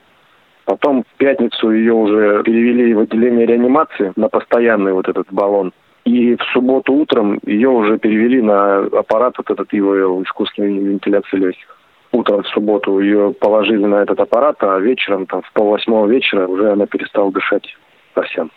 Потом 0.67 1.05
в 1.05 1.17
пятницу 1.17 1.71
ее 1.71 1.95
уже 1.95 2.43
перевели 2.43 2.93
в 2.93 2.99
отделение 2.99 3.47
реанимации 3.47 4.13
на 4.17 4.29
постоянный 4.29 4.93
вот 4.93 5.09
этот 5.09 5.29
баллон. 5.31 5.73
И 6.05 6.35
в 6.35 6.43
субботу 6.53 6.93
утром 6.93 7.39
ее 7.47 7.69
уже 7.69 7.99
перевели 7.99 8.43
на 8.43 8.79
аппарат 8.79 9.35
вот 9.39 9.49
этот 9.49 9.73
ИВЛ, 9.73 10.25
искусственной 10.25 10.79
вентиляции 10.79 11.37
легких. 11.37 11.77
Утром 12.11 12.43
в 12.43 12.49
субботу 12.49 12.99
ее 12.99 13.33
положили 13.33 13.85
на 13.85 14.03
этот 14.03 14.19
аппарат, 14.19 14.57
а 14.61 14.79
вечером, 14.79 15.27
там, 15.27 15.43
в 15.43 15.53
полвосьмого 15.53 16.09
вечера 16.09 16.49
уже 16.49 16.73
она 16.73 16.87
перестала 16.87 17.31
дышать 17.31 17.77
совсем. 18.15 18.51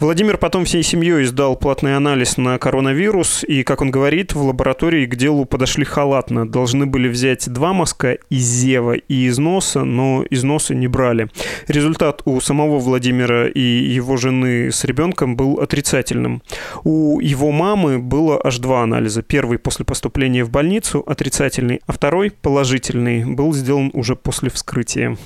Владимир 0.00 0.38
потом 0.38 0.64
всей 0.64 0.82
семьей 0.82 1.24
сдал 1.24 1.54
платный 1.54 1.96
анализ 1.96 2.36
на 2.36 2.58
коронавирус, 2.58 3.44
и, 3.44 3.62
как 3.62 3.80
он 3.80 3.92
говорит, 3.92 4.32
в 4.32 4.42
лаборатории 4.42 5.06
к 5.06 5.14
делу 5.14 5.44
подошли 5.44 5.84
халатно. 5.84 6.48
Должны 6.48 6.84
были 6.84 7.06
взять 7.06 7.48
два 7.48 7.72
мазка 7.72 8.18
из 8.28 8.44
зева 8.44 8.94
и 8.94 9.26
из 9.26 9.38
носа, 9.38 9.84
но 9.84 10.24
из 10.28 10.42
носа 10.42 10.74
не 10.74 10.88
брали. 10.88 11.28
Результат 11.68 12.22
у 12.24 12.40
самого 12.40 12.80
Владимира 12.80 13.48
и 13.48 13.60
его 13.60 14.16
жены 14.16 14.72
с 14.72 14.82
ребенком 14.84 15.36
был 15.36 15.60
отрицательным. 15.60 16.42
У 16.82 17.20
его 17.20 17.52
мамы 17.52 18.00
было 18.00 18.40
аж 18.42 18.58
два 18.58 18.82
анализа. 18.82 19.22
Первый 19.22 19.58
после 19.58 19.84
поступления 19.84 20.44
в 20.44 20.50
больницу 20.50 21.04
отрицательный, 21.06 21.80
а 21.86 21.92
второй 21.92 22.32
положительный 22.32 23.24
был 23.24 23.54
сделан 23.54 23.90
уже 23.94 24.16
после 24.16 24.50
вскрытия. 24.50 25.16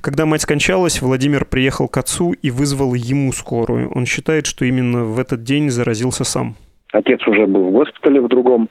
Когда 0.00 0.26
мать 0.26 0.42
скончалась, 0.42 1.00
Владимир 1.00 1.44
приехал 1.44 1.86
к 1.86 1.96
отцу 1.96 2.32
и 2.32 2.50
вызвал 2.50 2.94
ему 2.94 3.32
скорую. 3.32 3.90
Он 3.92 4.04
считает, 4.16 4.46
что 4.46 4.64
именно 4.64 5.04
в 5.04 5.18
этот 5.18 5.42
день 5.42 5.68
заразился 5.68 6.24
сам. 6.24 6.54
Отец 6.92 7.26
уже 7.26 7.46
был 7.46 7.64
в 7.68 7.72
госпитале 7.72 8.20
в 8.20 8.28
другом. 8.28 8.68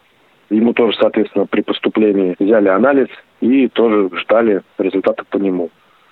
Ему 0.49 0.73
тоже, 0.73 0.97
соответственно, 0.99 1.45
при 1.45 1.61
поступлении 1.61 2.35
взяли 2.39 2.67
анализ 2.67 3.07
и 3.41 3.67
тоже 3.67 4.09
ждали 4.21 4.61
результата 4.79 5.23
по 5.29 5.37
нему. 5.37 5.69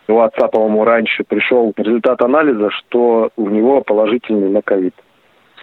У 0.08 0.20
отца, 0.20 0.48
по-моему, 0.48 0.84
раньше 0.84 1.24
пришел 1.24 1.74
результат 1.78 2.22
анализа, 2.22 2.70
что 2.72 3.30
у 3.38 3.50
него 3.50 3.82
положительный 3.82 4.50
на 4.50 4.62
ковид. 4.62 4.94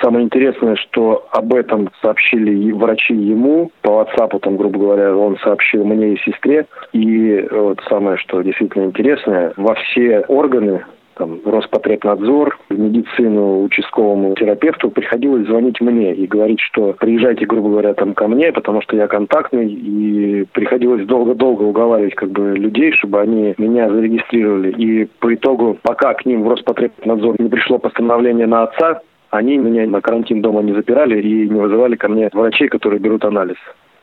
Самое 0.00 0.24
интересное, 0.24 0.76
что 0.76 1.28
об 1.30 1.52
этом 1.52 1.90
сообщили 2.00 2.72
врачи 2.72 3.14
ему, 3.14 3.70
по 3.82 4.00
WhatsApp, 4.00 4.40
там, 4.40 4.56
грубо 4.56 4.78
говоря, 4.78 5.14
он 5.14 5.36
сообщил 5.38 5.84
мне 5.84 6.14
и 6.14 6.20
сестре. 6.20 6.66
И 6.92 7.46
вот 7.50 7.80
самое, 7.88 8.16
что 8.16 8.40
действительно 8.40 8.84
интересное, 8.84 9.52
во 9.56 9.74
все 9.74 10.20
органы 10.20 10.84
там, 11.20 11.38
Роспотребнадзор, 11.44 12.58
в 12.70 12.78
медицину, 12.78 13.62
участковому 13.64 14.34
терапевту 14.34 14.90
приходилось 14.90 15.46
звонить 15.46 15.78
мне 15.82 16.14
и 16.14 16.26
говорить, 16.26 16.60
что 16.60 16.94
приезжайте, 16.98 17.44
грубо 17.44 17.68
говоря, 17.68 17.92
там 17.92 18.14
ко 18.14 18.26
мне, 18.26 18.52
потому 18.52 18.80
что 18.80 18.96
я 18.96 19.06
контактный, 19.06 19.70
и 19.70 20.46
приходилось 20.52 21.06
долго-долго 21.06 21.64
уговаривать 21.64 22.14
как 22.14 22.30
бы 22.30 22.56
людей, 22.56 22.92
чтобы 22.92 23.20
они 23.20 23.54
меня 23.58 23.90
зарегистрировали. 23.90 24.70
И 24.72 25.04
по 25.20 25.34
итогу, 25.34 25.76
пока 25.82 26.14
к 26.14 26.24
ним 26.24 26.42
в 26.42 26.48
Роспотребнадзор 26.48 27.36
не 27.38 27.50
пришло 27.50 27.78
постановление 27.78 28.46
на 28.46 28.62
отца, 28.62 29.02
они 29.28 29.58
меня 29.58 29.86
на 29.86 30.00
карантин 30.00 30.40
дома 30.40 30.62
не 30.62 30.72
запирали 30.72 31.20
и 31.20 31.48
не 31.48 31.60
вызывали 31.60 31.96
ко 31.96 32.08
мне 32.08 32.30
врачей, 32.32 32.68
которые 32.68 32.98
берут 32.98 33.26
анализ. 33.26 33.58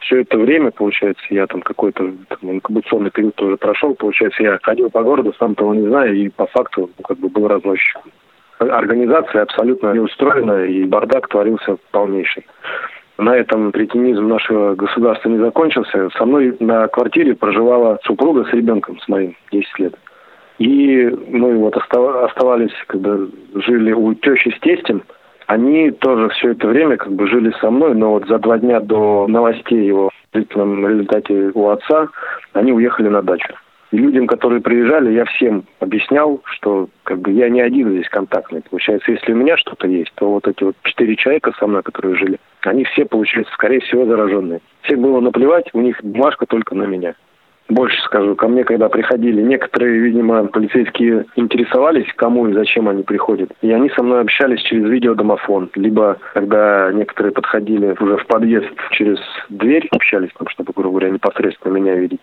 Все 0.08 0.22
это 0.22 0.38
время, 0.38 0.72
получается, 0.72 1.24
я 1.30 1.48
там 1.48 1.62
какой-то 1.62 2.12
там, 2.30 2.52
инкубационный 2.52 3.12
период 3.12 3.36
тоже 3.36 3.58
прошел, 3.58 3.94
получается, 3.94 4.42
я 4.42 4.58
ходил 4.64 4.90
по 4.90 5.04
городу, 5.04 5.34
сам 5.38 5.54
того 5.54 5.76
не 5.76 5.86
знаю, 5.86 6.16
и 6.16 6.30
по 6.30 6.48
факту 6.48 6.90
ну, 6.98 7.04
как 7.04 7.18
бы 7.18 7.30
был 7.30 7.48
разносчиком. 7.48 8.04
Организация 8.60 9.44
абсолютно 9.44 9.92
не 9.94 10.00
устроена, 10.00 10.66
и 10.66 10.86
бардак 10.86 11.28
творился 11.28 11.78
полнейший. 11.92 12.48
На 13.18 13.36
этом 13.36 13.72
кретинизм 13.72 14.28
нашего 14.28 14.76
государства 14.76 15.30
не 15.30 15.40
закончился. 15.40 16.10
Со 16.18 16.26
мной 16.26 16.56
на 16.60 16.88
квартире 16.88 17.36
проживала 17.36 18.00
супруга 18.04 18.46
с 18.46 18.54
ребенком, 18.54 19.00
с 19.00 19.08
моим, 19.08 19.36
10 19.52 19.80
лет. 19.80 19.96
И 20.60 21.06
мы 21.30 21.56
вот 21.58 21.76
оставались, 21.76 22.74
когда 22.88 23.18
жили 23.56 23.92
у 23.92 24.14
тещи 24.16 24.50
с 24.56 24.60
тестем, 24.62 25.04
они 25.48 25.92
тоже 25.92 26.30
все 26.30 26.52
это 26.52 26.68
время 26.68 26.98
как 26.98 27.12
бы 27.14 27.28
жили 27.28 27.54
со 27.62 27.72
мной, 27.72 27.96
но 27.96 28.12
вот 28.12 28.28
за 28.28 28.38
два 28.38 28.60
дня 28.60 28.80
до 28.82 29.28
новостей 29.28 29.86
его 29.86 30.10
в 30.34 30.38
результате 30.38 31.52
у 31.54 31.70
отца 31.70 32.10
они 32.54 32.74
уехали 32.74 33.08
на 33.08 33.22
дачу. 33.22 33.54
И 33.92 33.98
людям, 33.98 34.28
которые 34.28 34.60
приезжали, 34.60 35.14
я 35.14 35.24
всем 35.24 35.64
объяснял, 35.80 36.42
что 36.44 36.90
как 37.04 37.20
бы 37.20 37.32
я 37.32 37.50
не 37.50 37.62
один 37.62 37.92
здесь 37.92 38.10
контактный. 38.10 38.62
Получается, 38.70 39.14
если 39.14 39.32
у 39.32 39.38
меня 39.38 39.56
что-то 39.56 39.88
есть, 39.88 40.12
то 40.16 40.30
вот 40.30 40.46
эти 40.48 40.64
вот 40.64 40.76
четыре 40.84 41.16
человека 41.16 41.54
со 41.58 41.66
мной, 41.66 41.84
которые 41.84 42.16
жили, 42.16 42.40
они 42.64 42.84
все, 42.84 43.06
получается, 43.06 43.54
скорее 43.54 43.80
всего, 43.80 44.06
зараженные. 44.06 44.60
Всех 44.82 45.00
было 45.00 45.22
наплевать, 45.22 45.70
у 45.72 45.80
них 45.80 46.04
бумажка 46.04 46.46
только 46.46 46.76
на 46.76 46.84
меня. 46.84 47.16
Больше 47.70 48.02
скажу, 48.04 48.34
ко 48.36 48.48
мне, 48.48 48.64
когда 48.64 48.88
приходили, 48.88 49.42
некоторые, 49.42 50.00
видимо, 50.00 50.46
полицейские 50.46 51.26
интересовались, 51.36 52.08
кому 52.16 52.48
и 52.48 52.54
зачем 52.54 52.88
они 52.88 53.04
приходят. 53.04 53.52
И 53.62 53.70
они 53.72 53.90
со 53.90 54.04
мной 54.04 54.22
общались 54.22 54.62
через 54.62 54.86
видеодомофон. 54.86 55.72
Либо, 55.76 56.18
когда 56.34 56.92
некоторые 56.94 57.34
подходили 57.34 57.94
уже 58.00 58.18
в 58.18 58.26
подъезд 58.28 58.68
через 58.92 59.20
дверь, 59.50 59.86
общались, 59.92 60.32
там, 60.38 60.48
чтобы, 60.48 60.72
грубо 60.74 61.00
говоря, 61.00 61.10
непосредственно 61.10 61.74
меня 61.74 61.96
видеть. 61.96 62.22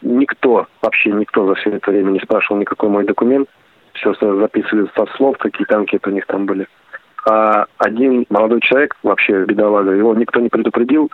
Никто, 0.00 0.66
вообще 0.80 1.10
никто 1.10 1.46
за 1.46 1.54
все 1.56 1.70
это 1.70 1.90
время 1.90 2.12
не 2.12 2.20
спрашивал 2.20 2.58
никакой 2.58 2.88
мой 2.88 3.04
документ. 3.04 3.48
Все 3.92 4.14
записывали 4.14 4.88
со 4.96 5.04
слов, 5.16 5.36
какие 5.36 5.70
анкеты 5.74 6.08
у 6.08 6.12
них 6.12 6.26
там 6.26 6.46
были. 6.46 6.66
А 7.28 7.66
один 7.78 8.24
молодой 8.30 8.60
человек, 8.60 8.96
вообще 9.02 9.44
бедолага, 9.44 9.90
его 9.90 10.14
никто 10.14 10.40
не 10.40 10.48
предупредил, 10.48 11.10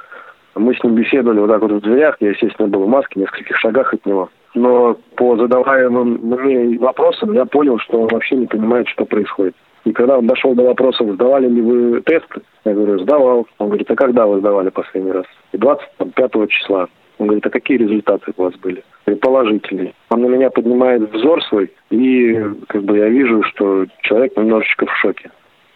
мы 0.54 0.74
с 0.74 0.82
ним 0.82 0.94
беседовали 0.94 1.40
вот 1.40 1.48
так 1.48 1.62
вот 1.62 1.72
в 1.72 1.80
дверях, 1.80 2.16
я, 2.20 2.30
естественно, 2.30 2.68
был 2.68 2.84
в 2.84 2.88
маске, 2.88 3.14
в 3.14 3.22
нескольких 3.22 3.56
шагах 3.58 3.94
от 3.94 4.04
него. 4.04 4.30
Но 4.54 4.96
по 5.16 5.36
задаваемым 5.36 6.20
мне 6.22 6.78
вопросам 6.78 7.32
я 7.32 7.46
понял, 7.46 7.78
что 7.78 8.02
он 8.02 8.08
вообще 8.08 8.36
не 8.36 8.46
понимает, 8.46 8.88
что 8.88 9.04
происходит. 9.04 9.54
И 9.84 9.92
когда 9.92 10.18
он 10.18 10.26
дошел 10.26 10.54
до 10.54 10.64
вопросов, 10.64 11.12
сдавали 11.14 11.48
ли 11.48 11.60
вы 11.60 12.00
тесты, 12.02 12.42
я 12.64 12.74
говорю, 12.74 13.00
сдавал. 13.00 13.46
Он 13.58 13.68
говорит, 13.68 13.90
а 13.90 13.96
когда 13.96 14.26
вы 14.26 14.38
сдавали 14.38 14.68
последний 14.68 15.10
раз? 15.10 15.24
И 15.52 15.58
25 15.58 16.48
числа. 16.50 16.88
Он 17.18 17.26
говорит, 17.26 17.46
а 17.46 17.50
какие 17.50 17.78
результаты 17.78 18.32
у 18.36 18.42
вас 18.42 18.54
были? 18.56 18.84
Положительные. 19.20 19.94
Он 20.10 20.22
на 20.22 20.26
меня 20.26 20.50
поднимает 20.50 21.12
взор 21.12 21.42
свой, 21.44 21.72
и 21.90 22.34
как 22.68 22.84
бы 22.84 22.98
я 22.98 23.08
вижу, 23.08 23.42
что 23.44 23.86
человек 24.02 24.36
немножечко 24.36 24.86
в 24.86 24.96
шоке. 24.96 25.30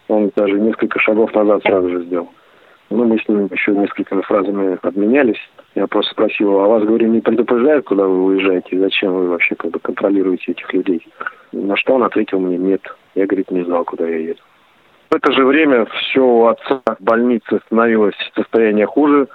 Он 0.09 0.30
даже 0.37 0.61
несколько 0.61 1.00
шагов 1.00 1.35
назад 1.35 1.62
сразу 1.62 1.88
же 1.88 2.04
сделал. 2.04 2.28
Ну, 2.88 3.05
мы 3.05 3.19
с 3.19 3.28
ним 3.28 3.49
еще 3.50 3.73
несколькими 3.73 4.23
фразами 4.23 4.78
обменялись. 4.83 5.40
Я 5.75 5.87
просто 5.87 6.12
спросил, 6.12 6.61
а 6.61 6.69
вас, 6.69 6.85
говорю, 6.85 7.09
не 7.09 7.21
предупреждают, 7.21 7.85
куда 7.87 8.07
вы 8.07 8.25
уезжаете, 8.25 8.78
зачем 8.78 9.12
вы 9.12 9.28
вообще 9.28 9.57
как 9.57 9.73
бы 9.73 9.81
контролируете 9.81 10.52
этих 10.52 10.73
людей? 10.73 11.07
На 11.52 11.76
что 11.76 11.95
он 11.95 12.05
ответил 12.05 12.38
мне, 12.38 12.57
нет. 12.57 12.83
Я, 13.14 13.26
говорит, 13.26 13.50
не 13.50 13.64
знал, 13.64 13.85
куда 13.85 14.07
я 14.07 14.19
еду. 14.19 14.40
В 15.11 15.16
это 15.16 15.33
же 15.33 15.45
время 15.45 15.87
все 15.87 16.21
у 16.21 16.47
отца 16.47 16.81
в 16.87 17.02
больнице 17.02 17.61
становилось 17.66 18.14
состояние 18.35 18.87
хуже. 18.87 19.26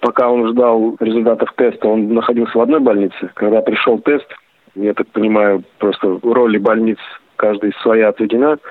Пока 0.00 0.28
он 0.28 0.48
ждал 0.48 0.96
результатов 1.00 1.52
теста, 1.56 1.88
он 1.88 2.14
находился 2.14 2.58
в 2.58 2.60
одной 2.60 2.80
больнице. 2.80 3.30
Когда 3.34 3.60
пришел 3.60 3.98
тест, 3.98 4.26
я 4.74 4.94
так 4.94 5.08
понимаю, 5.08 5.64
просто 5.78 6.18
роли 6.22 6.58
больниц 6.58 6.98
каждой 7.36 7.72
своя 7.82 8.08
отведена– 8.08 8.58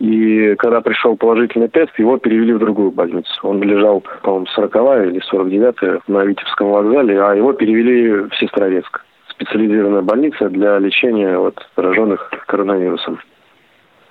и 0.00 0.54
когда 0.56 0.80
пришел 0.80 1.14
положительный 1.14 1.68
тест, 1.68 1.96
его 1.98 2.16
перевели 2.16 2.54
в 2.54 2.58
другую 2.58 2.90
больницу. 2.90 3.30
Он 3.42 3.62
лежал, 3.62 4.02
по-моему, 4.22 4.46
40 4.46 4.74
или 5.08 5.20
49 5.20 6.08
на 6.08 6.24
Витебском 6.24 6.70
вокзале, 6.70 7.22
а 7.22 7.34
его 7.34 7.52
перевели 7.52 8.28
в 8.28 8.34
Сестрорецк. 8.36 9.04
Специализированная 9.28 10.00
больница 10.00 10.48
для 10.48 10.78
лечения 10.78 11.36
вот, 11.36 11.62
зараженных 11.76 12.30
коронавирусом. 12.46 13.20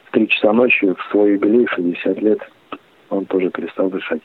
В 0.06 0.12
три 0.12 0.28
часа 0.28 0.54
ночи 0.54 0.93
в 0.93 1.12
свой 1.12 1.32
юбилей, 1.32 1.65
60 1.65 2.21
лет, 2.21 2.39
он 3.10 3.25
тоже 3.25 3.49
перестал 3.49 3.89
дышать. 3.89 4.21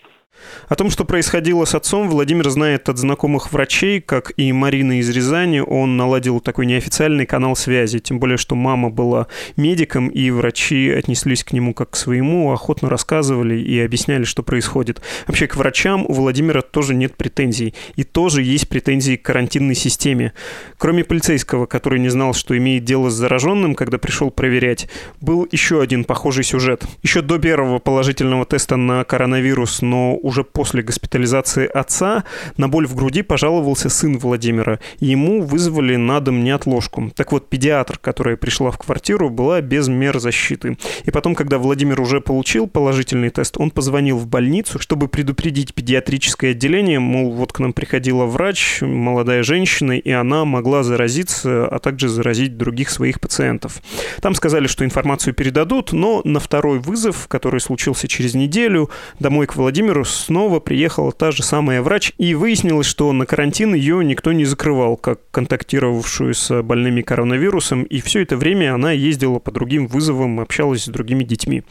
О 0.69 0.77
том, 0.77 0.91
что 0.91 1.05
происходило 1.05 1.65
с 1.65 1.75
отцом, 1.75 2.09
Владимир 2.09 2.49
знает 2.51 2.89
от 2.89 2.99
знакомых 2.99 3.53
врачей, 3.53 4.01
как 4.01 4.33
и 4.37 4.53
Марина 4.53 4.99
из 4.99 5.11
Рязани. 5.11 5.61
Он 5.61 5.97
наладил 5.97 6.41
такой 6.41 6.67
неофициальный 6.67 7.27
канал 7.27 7.57
связи, 7.57 7.99
тем 7.99 8.19
более, 8.19 8.37
что 8.37 8.55
мама 8.55 8.91
была 8.91 9.27
медиком, 9.57 10.09
и 10.09 10.31
врачи 10.31 10.91
отнеслись 10.91 11.45
к 11.45 11.53
нему 11.53 11.75
как 11.75 11.91
к 11.91 11.97
своему, 11.97 12.53
охотно 12.53 12.89
рассказывали 12.89 13.57
и 13.59 13.79
объясняли, 13.81 14.25
что 14.25 14.43
происходит. 14.43 15.01
Вообще, 15.27 15.47
к 15.47 15.57
врачам 15.57 16.05
у 16.07 16.13
Владимира 16.13 16.63
тоже 16.63 16.95
нет 16.95 17.17
претензий. 17.17 17.75
И 17.97 18.05
тоже 18.05 18.43
есть 18.43 18.69
претензии 18.69 19.17
к 19.17 19.23
карантинной 19.23 19.75
системе. 19.75 20.33
Кроме 20.79 21.05
полицейского, 21.05 21.67
который 21.67 21.99
не 21.99 22.09
знал, 22.09 22.33
что 22.35 22.57
имеет 22.57 22.85
дело 22.85 23.11
с 23.11 23.15
зараженным, 23.15 23.75
когда 23.75 23.99
пришел 23.99 24.31
проверять, 24.31 24.89
был 25.21 25.47
еще 25.51 25.81
один 25.83 26.05
похожий 26.05 26.45
сюжет. 26.45 26.85
Еще 27.03 27.23
до 27.23 27.39
первого 27.39 27.79
положительного 27.79 28.47
теста 28.47 28.77
на 28.77 29.05
коронавирус, 29.05 29.83
но 29.83 30.17
уже 30.25 30.43
после 30.43 30.83
госпитализации 30.83 31.67
отца 31.67 32.25
на 32.57 32.69
боль 32.69 32.87
в 32.87 32.95
груди 32.95 33.23
пожаловался 33.23 33.91
сын 33.91 34.19
Владимира, 34.19 34.81
и 34.99 35.07
ему 35.07 35.43
вызвали 35.43 35.97
на 35.97 36.21
дом 36.21 36.43
неотложку. 36.43 37.11
Так 37.15 37.33
вот, 37.33 37.51
педиатр, 37.51 37.99
которая 37.99 38.37
пришла 38.37 38.71
в 38.71 38.79
квартиру, 38.79 39.29
была 39.29 39.61
без 39.61 39.89
мер 39.89 40.19
защиты. 40.19 40.79
И 41.05 41.11
потом, 41.11 41.35
когда 41.35 41.59
Владимир 41.59 42.01
уже 42.01 42.21
получил 42.21 42.67
положительный 42.67 43.31
тест, 43.31 43.57
он 43.59 43.71
позвонил 43.71 44.17
в 44.17 44.27
больницу, 44.27 44.79
чтобы 44.79 45.09
предупредить 45.09 45.75
педиатрическое 45.75 46.53
отделение, 46.53 47.01
мол, 47.01 47.33
вот 47.33 47.53
к 47.53 47.59
нам 47.59 47.73
приходила 47.73 48.25
врач, 48.25 48.81
молодая 48.81 49.43
женщина, 49.43 49.93
и 49.93 50.11
она 50.11 50.45
могла 50.45 50.83
заразиться, 50.83 51.67
а 51.67 51.79
также 51.79 52.09
заразить 52.09 52.57
других 52.57 52.89
своих 52.89 53.21
пациентов. 53.21 53.83
Там 54.23 54.35
сказали, 54.35 54.67
что 54.67 54.85
информацию 54.85 55.35
передадут, 55.35 55.93
но 55.93 56.23
на 56.25 56.41
второй 56.41 56.79
вызов, 56.79 57.29
который 57.29 57.61
случился 57.61 58.09
через 58.09 58.35
неделю, 58.35 58.91
домой 59.19 59.47
к 59.47 59.57
Владимиру 59.57 60.05
снова 60.15 60.61
приехала 60.61 61.13
та 61.13 61.31
же 61.31 61.43
самая 61.43 61.83
врач, 61.83 62.13
и 62.19 62.35
выяснилось, 62.35 62.87
что 62.87 63.13
на 63.13 63.27
карантин 63.27 63.75
ее 63.75 64.05
никто 64.05 64.33
не 64.33 64.45
закрывал, 64.45 64.97
как 64.97 65.21
контактировавшую 65.31 66.35
с 66.35 66.63
больными 66.63 67.03
коронавирусом, 67.03 67.83
и 67.83 68.01
все 68.01 68.23
это 68.23 68.37
время 68.37 68.75
она 68.75 68.93
ездила 68.93 69.39
по 69.39 69.51
другим 69.51 69.87
вызовам, 69.87 70.41
общалась 70.41 70.85
с 70.85 70.89
другими 70.89 71.25
детьми. 71.25 71.63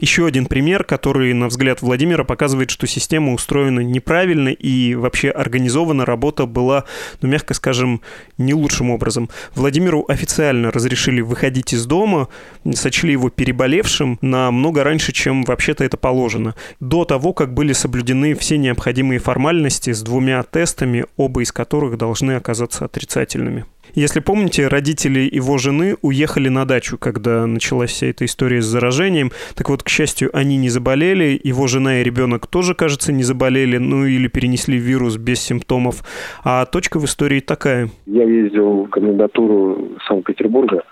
Еще 0.00 0.26
один 0.26 0.46
пример, 0.46 0.84
который, 0.84 1.32
на 1.34 1.48
взгляд 1.48 1.82
Владимира, 1.82 2.24
показывает, 2.24 2.70
что 2.70 2.86
система 2.86 3.32
устроена 3.32 3.80
неправильно 3.80 4.48
и 4.48 4.94
вообще 4.94 5.30
организована 5.30 6.04
работа 6.04 6.46
была, 6.46 6.84
ну, 7.20 7.28
мягко 7.28 7.54
скажем, 7.54 8.00
не 8.38 8.54
лучшим 8.54 8.90
образом. 8.90 9.28
Владимиру 9.54 10.04
официально 10.08 10.70
разрешили 10.70 11.20
выходить 11.20 11.72
из 11.72 11.86
дома, 11.86 12.28
сочли 12.74 13.12
его 13.12 13.30
переболевшим 13.30 14.18
намного 14.20 14.82
раньше, 14.82 15.12
чем 15.12 15.44
вообще-то 15.44 15.84
это 15.84 15.96
положено. 15.96 16.54
До 16.80 17.04
того, 17.04 17.32
как 17.32 17.54
были 17.54 17.72
соблюдены 17.72 17.89
соблюдены 17.90 18.34
все 18.34 18.56
необходимые 18.56 19.18
формальности 19.18 19.90
с 19.90 20.02
двумя 20.02 20.40
тестами, 20.44 21.06
оба 21.16 21.42
из 21.42 21.50
которых 21.50 21.98
должны 21.98 22.36
оказаться 22.36 22.84
отрицательными. 22.84 23.64
Если 23.94 24.20
помните, 24.20 24.68
родители 24.68 25.28
его 25.32 25.58
жены 25.58 25.96
уехали 26.00 26.48
на 26.48 26.64
дачу, 26.64 26.96
когда 26.98 27.44
началась 27.46 27.90
вся 27.90 28.06
эта 28.06 28.24
история 28.24 28.62
с 28.62 28.66
заражением. 28.66 29.32
Так 29.56 29.68
вот, 29.70 29.82
к 29.82 29.88
счастью, 29.88 30.30
они 30.32 30.56
не 30.56 30.68
заболели, 30.68 31.40
его 31.42 31.66
жена 31.66 32.00
и 32.00 32.04
ребенок 32.04 32.46
тоже, 32.46 32.76
кажется, 32.76 33.12
не 33.12 33.24
заболели, 33.24 33.78
ну 33.78 34.06
или 34.06 34.28
перенесли 34.28 34.78
вирус 34.78 35.16
без 35.16 35.40
симптомов. 35.40 36.04
А 36.44 36.66
точка 36.66 37.00
в 37.00 37.04
истории 37.06 37.40
такая. 37.40 37.88
Я 38.06 38.22
ездил 38.22 38.84
в 38.84 38.90
комендатуру 38.90 39.98
Санкт-Петербурга. 40.06 40.84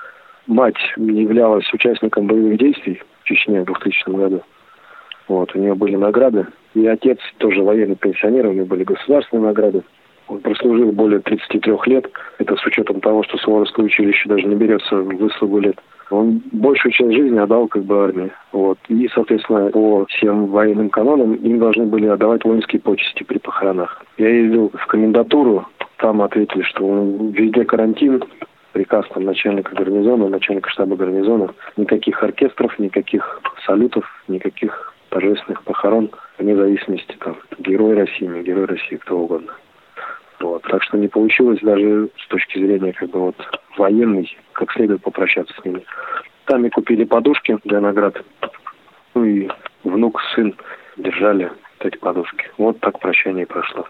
Мать 0.48 0.82
являлась 0.96 1.72
участником 1.72 2.26
боевых 2.26 2.58
действий 2.58 3.00
в 3.22 3.28
Чечне 3.28 3.61
в 3.61 3.66
2000 3.66 4.11
году. 4.16 4.42
Вот, 5.29 5.55
у 5.55 5.59
нее 5.59 5.75
были 5.75 5.97
награды. 5.97 6.47
И 6.75 6.87
отец 6.87 7.19
тоже 7.38 7.62
военный 7.62 7.97
пенсионер, 7.97 8.47
у 8.47 8.53
него 8.53 8.67
были 8.67 8.85
государственные 8.85 9.47
награды. 9.47 9.83
Он 10.29 10.41
прослужил 10.41 10.93
более 10.93 11.21
33 11.21 11.73
лет. 11.87 12.11
Это 12.38 12.57
с 12.57 12.67
учетом 12.67 13.01
того, 13.01 13.23
что 13.23 13.38
Суворовское 13.38 13.87
училище 13.87 14.29
даже 14.29 14.47
не 14.47 14.57
берется 14.57 14.97
в 14.97 15.17
выслугу 15.17 15.59
лет. 15.59 15.81
Он 16.11 16.43
большую 16.53 16.93
часть 16.93 17.12
жизни 17.12 17.38
отдал 17.38 17.69
как 17.69 17.85
бы 17.85 18.05
армии. 18.05 18.31
Вот. 18.53 18.79
И, 18.88 19.09
соответственно, 19.14 19.71
по 19.71 20.07
всем 20.07 20.47
военным 20.47 20.91
канонам 20.91 21.35
им 21.35 21.59
должны 21.59 21.85
были 21.85 22.07
отдавать 22.07 22.45
воинские 22.45 22.81
почести 22.81 23.23
при 23.23 23.38
похоронах. 23.38 24.03
Я 24.17 24.29
ездил 24.29 24.71
в 24.73 24.87
комендатуру, 24.87 25.67
там 25.99 26.23
ответили, 26.23 26.62
что 26.62 26.87
везде 27.33 27.64
карантин, 27.64 28.23
приказ 28.73 29.07
там 29.12 29.25
начальника 29.25 29.75
гарнизона, 29.75 30.29
начальника 30.29 30.71
штаба 30.71 30.97
гарнизона. 30.97 31.55
Никаких 31.77 32.23
оркестров, 32.23 32.79
никаких 32.79 33.41
салютов, 33.67 34.05
никаких 34.29 34.95
торжественных 35.11 35.62
похорон, 35.64 36.11
вне 36.38 36.57
зависимости, 36.57 37.16
там, 37.21 37.37
герой 37.59 37.94
России, 37.94 38.27
не 38.27 38.42
герой 38.42 38.66
России, 38.66 38.97
кто 38.97 39.18
угодно. 39.18 39.55
Так 40.38 40.83
что 40.83 40.99
не 40.99 41.09
получилось 41.09 41.61
даже 41.62 42.11
с 42.18 42.29
точки 42.29 42.59
зрения 42.59 42.92
как 42.92 43.11
бы 43.11 43.21
вот 43.21 43.37
военной, 43.77 44.37
как 44.53 44.71
следует 44.73 45.03
попрощаться 45.03 45.55
с 45.59 45.64
ними. 45.64 45.85
Там 46.44 46.64
и 46.64 46.71
купили 46.71 47.05
подушки 47.05 47.59
для 47.64 47.81
наград. 47.81 48.23
Ну 49.14 49.25
и 49.25 49.49
внук, 49.83 50.21
сын 50.35 50.55
держали 50.97 51.51
эти 51.81 51.97
подушки. 51.97 52.51
Вот 52.59 52.79
так 52.81 53.01
прощание 53.01 53.44
и 53.44 53.49
прошло. 53.49 53.87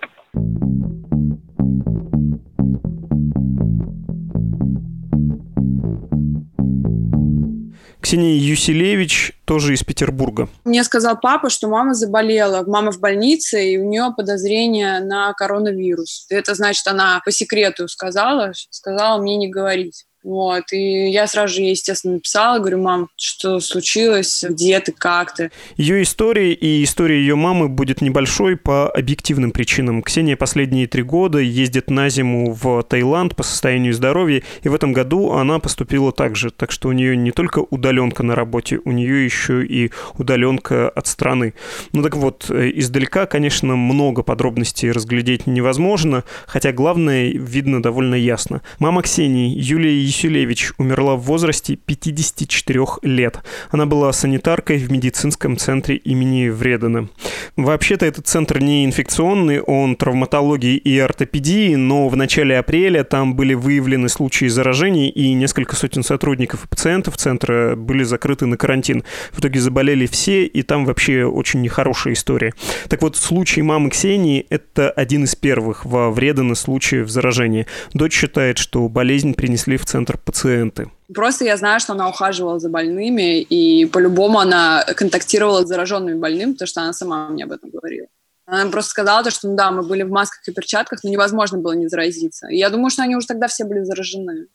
Ксения 8.09 8.39
Юсилевич 8.39 9.33
тоже 9.45 9.75
из 9.75 9.85
Петербурга. 9.85 10.49
Мне 10.65 10.83
сказал 10.83 11.21
папа, 11.21 11.51
что 11.51 11.69
мама 11.69 11.93
заболела. 11.93 12.65
Мама 12.67 12.91
в 12.91 13.01
больнице, 13.01 13.63
и 13.63 13.77
у 13.77 13.85
нее 13.85 14.15
подозрение 14.17 15.01
на 15.01 15.35
коронавирус. 15.35 16.25
Это 16.31 16.55
значит, 16.55 16.87
она 16.87 17.21
по 17.23 17.31
секрету 17.31 17.87
сказала, 17.87 18.53
сказала 18.71 19.21
мне 19.21 19.37
не 19.37 19.49
говорить. 19.49 20.07
Вот, 20.29 20.75
и 20.75 21.09
я 21.09 21.27
сразу 21.27 21.55
же 21.55 21.63
ей, 21.63 21.71
естественно, 21.71 22.13
написала, 22.13 22.59
говорю, 22.59 22.83
мам, 22.83 23.09
что 23.17 23.61
случилось, 23.61 24.45
где 24.47 24.79
ты, 24.79 24.93
как 24.93 25.35
ты. 25.35 25.51
Ее 25.79 26.03
история 26.03 26.53
и 26.53 26.85
история 26.85 27.19
ее 27.19 27.35
мамы 27.35 27.71
будет 27.71 28.03
небольшой 28.03 28.59
по 28.59 28.91
объективным 28.91 29.53
причинам. 29.53 30.03
Ксения 30.03 30.37
последние 30.37 30.87
три 30.87 31.03
года 31.03 31.39
ездит 31.39 31.89
на 31.89 32.11
зиму 32.11 32.53
в 32.53 32.83
Таиланд 32.83 33.37
по 33.37 33.43
состоянию 33.43 33.95
здоровья, 33.95 34.43
и 34.63 34.69
в 34.69 34.75
этом 34.75 34.93
году 34.93 35.33
она 35.33 35.61
поступила 35.61 36.13
так 36.13 36.37
же. 36.37 36.51
Так 36.51 36.73
что 36.73 36.91
у 36.91 36.93
нее 36.93 37.17
не 37.17 37.31
только 37.31 37.61
удаленка 37.61 38.23
на 38.23 38.35
работе, 38.35 38.81
у 38.85 38.93
нее 38.93 39.25
еще 39.25 39.65
и 39.65 39.93
удаленка 40.19 40.91
от 40.91 41.07
страны. 41.07 41.55
Ну 41.95 42.03
так 42.03 42.15
вот, 42.17 42.51
э, 42.51 42.71
издалека, 42.75 43.25
конечно, 43.25 43.77
много 43.77 44.23
подробностей 44.23 44.91
разглядеть 44.91 45.47
невозможно, 45.47 46.25
хотя 46.47 46.73
главное 46.73 47.31
видно 47.31 47.83
довольно 47.83 48.15
ясно. 48.15 48.61
Мама 48.79 49.01
Ксении, 49.01 49.57
Юлия 49.59 50.18
Ясюлевич 50.19 50.73
умерла 50.79 51.15
в 51.15 51.21
возрасте 51.21 51.77
54 51.77 52.85
лет. 53.03 53.39
Она 53.71 53.87
была 53.87 54.13
санитаркой 54.13 54.79
в 54.79 54.91
медицинском 54.91 55.57
центре 55.57 55.95
имени 55.95 56.49
Вредена. 56.49 57.09
Вообще-то 57.55 58.05
этот 58.05 58.27
центр 58.27 58.59
не 58.59 58.85
инфекционный, 58.85 59.61
он 59.61 59.95
травматологии 59.95 60.77
и 60.77 60.99
ортопедии, 60.99 61.77
но 61.77 62.09
в 62.09 62.17
начале 62.17 62.59
апреля 62.59 63.05
там 63.05 63.37
были 63.37 63.55
выявлены 63.55 64.09
случаи 64.09 64.47
заражений, 64.47 65.09
и 65.09 65.33
несколько 65.35 65.77
сотен 65.77 66.03
сотрудников 66.03 66.65
и 66.65 66.69
пациентов 66.69 67.17
центра 67.17 67.77
были 67.77 68.03
закрыты 68.03 68.47
на 68.47 68.57
карантин. 68.57 69.05
В 69.31 69.39
итоге 69.39 69.61
заболели 69.61 70.07
все, 70.07 70.47
и 70.47 70.63
там 70.63 70.85
вообще 70.85 71.27
очень 71.27 71.61
нехорошая 71.63 72.15
история. 72.15 72.55
Так 72.89 73.03
вот, 73.03 73.17
случай 73.17 73.63
мамы 73.63 73.91
Ксении– 73.91 74.47
это 74.51 74.91
один 74.91 75.25
из 75.25 75.37
первых 75.37 75.85
во 75.85 76.11
Вредена 76.11 76.57
случаев 76.57 77.09
заражения. 77.09 77.67
Дочь 77.95 78.15
считает, 78.15 78.59
что 78.59 78.89
болезнь 78.89 79.35
принесли 79.35 79.77
в 79.77 79.85
центр 79.85 79.98
пациенты. 80.05 80.91
Просто 81.15 81.45
я 81.45 81.57
знаю, 81.57 81.81
что 81.81 81.95
она 81.95 82.09
ухаживала 82.09 82.59
за 82.59 82.69
больными, 82.69 83.41
и 83.41 83.87
по-любому 83.87 84.39
она 84.39 84.85
контактировала 84.97 85.65
с 85.65 85.69
зараженными 85.69 86.19
больными, 86.19 86.53
потому 86.53 86.69
что 86.69 86.81
она 86.83 86.93
сама 86.93 87.29
мне 87.29 87.45
об 87.45 87.53
этом 87.53 87.71
говорила. 87.71 88.07
Она 88.47 88.71
просто 88.71 88.91
сказала, 88.91 89.31
что 89.31 89.49
ну 89.49 89.57
да, 89.57 89.71
мы 89.71 89.83
были 89.83 90.03
в 90.05 90.11
масках 90.11 90.47
и 90.49 90.53
перчатках, 90.53 91.05
но 91.05 91.11
невозможно 91.11 91.59
было 91.59 91.73
не 91.73 91.89
заразиться. 91.89 92.49
И 92.49 92.57
я 92.57 92.71
думаю, 92.71 92.91
что 92.91 93.03
они 93.03 93.17
уже 93.17 93.27
тогда 93.27 93.47
все 93.47 93.65
были 93.65 93.83
заражены. 93.85 94.47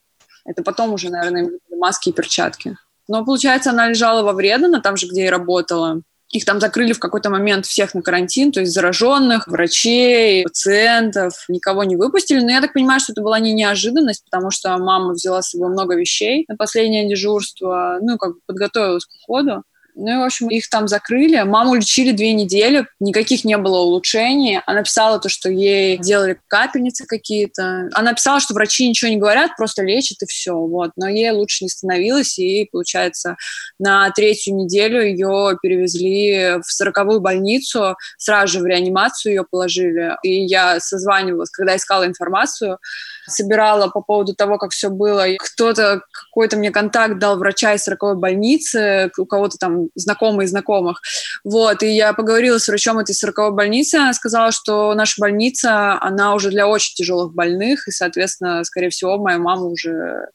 Это 0.46 0.64
потом 0.64 0.94
уже, 0.94 1.10
наверное, 1.10 1.52
маски 1.70 2.10
и 2.10 2.12
перчатки. 2.12 2.78
Но, 3.08 3.24
получается, 3.24 3.70
она 3.70 3.88
лежала 3.90 4.24
во 4.24 4.34
Вредено, 4.34 4.82
там 4.82 4.98
же, 4.98 5.08
где 5.08 5.26
и 5.26 5.30
работала. 5.30 6.02
Их 6.34 6.46
там 6.46 6.60
закрыли 6.60 6.94
в 6.94 7.00
какой-то 7.00 7.30
момент 7.30 7.68
всех 7.68 7.94
на 7.94 8.02
карантин, 8.02 8.52
то 8.52 8.60
есть 8.60 8.74
зараженных, 8.74 9.48
врачей, 9.48 10.44
пациентов, 10.44 11.46
никого 11.48 11.84
не 11.84 11.96
выпустили. 11.96 12.40
Но 12.42 12.50
я 12.50 12.60
так 12.60 12.74
понимаю, 12.74 13.00
что 13.00 13.12
это 13.12 13.22
была 13.22 13.40
не 13.40 13.54
неожиданность, 13.54 14.26
потому 14.26 14.50
что 14.50 14.76
мама 14.80 15.14
взяла 15.14 15.44
с 15.44 15.52
собой 15.52 15.70
много 15.70 15.96
вещей 15.96 16.46
на 16.48 16.56
последнее 16.56 17.08
дежурство, 17.08 18.00
ну, 18.02 18.18
как 18.18 18.34
бы 18.34 18.40
подготовилась 18.48 19.06
к 19.06 19.12
уходу. 19.22 19.64
Ну 19.96 20.12
и, 20.12 20.18
в 20.18 20.24
общем, 20.24 20.50
их 20.50 20.70
там 20.70 20.88
закрыли. 20.88 21.42
Маму 21.44 21.76
лечили 21.76 22.12
две 22.12 22.34
недели, 22.34 22.88
никаких 23.00 23.46
не 23.46 23.58
было 23.58 23.80
улучшений. 23.80 24.60
Она 24.66 24.84
писала 24.84 25.20
то, 25.20 25.30
что 25.30 25.50
ей 25.50 25.98
делали 25.98 26.40
капельницы 26.48 27.06
какие-то. 27.06 27.90
Она 27.94 28.14
писала, 28.14 28.40
что 28.40 28.54
врачи 28.54 28.88
ничего 28.88 29.12
не 29.12 29.18
говорят, 29.18 29.56
просто 29.56 29.84
лечат 29.84 30.22
и 30.24 30.26
все. 30.26 30.54
Вот. 30.54 30.92
Но 30.96 31.08
ей 31.08 31.30
лучше 31.32 31.64
не 31.64 31.70
становилось, 31.70 32.40
и, 32.40 32.68
получается, 32.72 33.38
на 33.78 34.10
третью 34.12 34.56
неделю 34.56 35.02
ее 35.04 35.58
перевезли 35.62 36.60
в 36.62 36.72
сороковую 36.72 37.22
больницу, 37.22 37.96
сразу 38.18 38.54
же 38.54 38.60
в 38.60 38.66
реанимацию 38.66 39.34
ее 39.34 39.46
положили. 39.50 40.16
И 40.24 40.46
я 40.46 40.80
созванивалась, 40.80 41.50
когда 41.52 41.76
искала 41.76 42.06
информацию, 42.06 42.80
собирала 43.28 43.88
по 43.88 44.02
поводу 44.02 44.34
того, 44.36 44.58
как 44.58 44.72
все 44.72 44.90
было. 44.90 45.26
Кто-то, 45.38 46.02
какой-то 46.12 46.58
мне 46.58 46.72
контакт 46.72 47.20
дал 47.20 47.38
врача 47.38 47.74
из 47.74 47.84
сороковой 47.84 48.16
больницы, 48.16 49.12
у 49.18 49.26
кого-то 49.26 49.58
там 49.58 49.88
знакомые 49.96 50.48
знакомых. 50.48 51.02
Вот, 51.44 51.84
и 51.84 51.96
я 51.96 52.14
поговорила 52.14 52.58
с 52.58 52.68
врачом 52.68 53.00
этой 53.00 53.16
40 53.16 53.54
больницы, 53.54 53.96
она 53.96 54.14
сказала, 54.14 54.52
что 54.52 54.94
наша 54.94 55.20
больница, 55.20 55.98
она 56.02 56.34
уже 56.34 56.50
для 56.50 56.68
очень 56.68 56.96
тяжелых 56.96 57.34
больных, 57.34 57.88
и, 57.88 57.92
соответственно, 57.92 58.64
скорее 58.64 58.90
всего, 58.90 59.18
моя 59.18 59.38
мама 59.38 59.66
уже, 59.66 60.28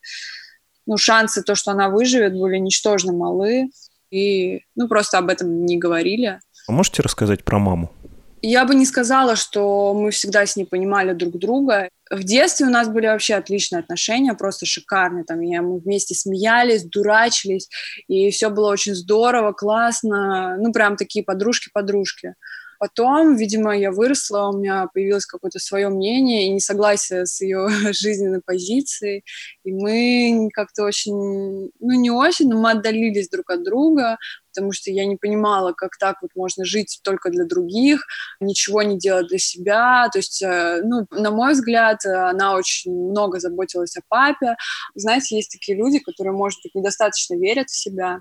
ну, 0.87 0.97
шансы 0.97 1.43
то, 1.43 1.55
что 1.55 1.73
она 1.73 1.89
выживет, 1.89 2.33
были 2.39 2.59
ничтожно 2.59 3.13
малы, 3.13 3.71
и, 4.11 4.61
ну, 4.75 4.89
просто 4.89 5.19
об 5.19 5.29
этом 5.29 5.67
не 5.67 5.79
говорили. 5.79 6.41
А 6.67 6.73
можете 6.73 7.03
рассказать 7.03 7.45
про 7.45 7.59
маму? 7.59 7.93
Я 8.41 8.65
бы 8.65 8.75
не 8.75 8.87
сказала, 8.87 9.37
что 9.37 9.95
мы 9.95 10.11
всегда 10.11 10.47
с 10.47 10.55
ней 10.57 10.65
понимали 10.65 11.13
друг 11.13 11.39
друга. 11.39 11.89
В 12.11 12.25
детстве 12.25 12.67
у 12.67 12.71
нас 12.71 12.89
были 12.89 13.07
вообще 13.07 13.35
отличные 13.35 13.81
отношения, 13.81 14.35
просто 14.35 14.67
шикарные. 14.67 15.25
Там 15.25 15.41
я, 15.41 15.63
мы 15.63 15.79
вместе 15.79 16.15
смеялись, 16.15 16.85
дурачились, 16.85 17.69
и 18.07 18.31
все 18.31 18.51
было 18.51 18.71
очень 18.71 18.95
здорово, 18.95 19.53
классно. 19.53 20.57
Ну, 20.59 20.73
прям 20.73 20.97
такие 20.97 21.25
подружки-подружки. 21.25 22.35
Потом, 22.79 23.35
видимо, 23.35 23.77
я 23.77 23.91
выросла, 23.91 24.49
у 24.49 24.57
меня 24.57 24.87
появилось 24.95 25.27
какое-то 25.27 25.59
свое 25.59 25.89
мнение 25.89 26.47
и 26.47 26.51
несогласие 26.51 27.27
с 27.27 27.41
ее 27.41 27.69
жизненной 27.93 28.41
позицией. 28.41 29.25
И 29.65 29.73
мы 29.73 30.49
как-то 30.53 30.85
очень, 30.85 31.71
ну 31.81 31.93
не 32.01 32.11
очень, 32.11 32.49
но 32.49 32.61
мы 32.61 32.71
отдалились 32.71 33.29
друг 33.29 33.51
от 33.51 33.65
друга, 33.65 34.17
потому 34.55 34.73
что 34.73 34.93
я 34.93 35.07
не 35.07 35.17
понимала, 35.17 35.73
как 35.73 35.99
так 35.99 36.23
вот 36.23 36.31
можно 36.37 36.65
жить 36.65 37.01
только 37.03 37.31
для 37.31 37.45
других, 37.45 38.07
ничего 38.41 38.83
не 38.83 38.97
делать 38.97 39.27
для 39.27 39.39
себя. 39.39 40.09
То 40.13 40.19
есть, 40.19 40.41
э, 40.43 40.81
ну, 40.85 41.07
на 41.11 41.33
мой 41.33 41.55
взгляд, 41.55 42.05
она 42.07 42.55
очень 42.55 42.93
много 42.93 43.41
заботилась 43.41 43.97
о 43.97 44.03
папе. 44.09 44.57
Знаете, 44.95 45.37
есть 45.37 45.51
такие 45.51 45.77
люди, 45.77 45.99
которые, 45.99 46.33
может 46.33 46.61
быть, 46.63 46.75
недостаточно 46.77 47.35
верят 47.35 47.69
в 47.71 47.77
себя, 47.77 48.21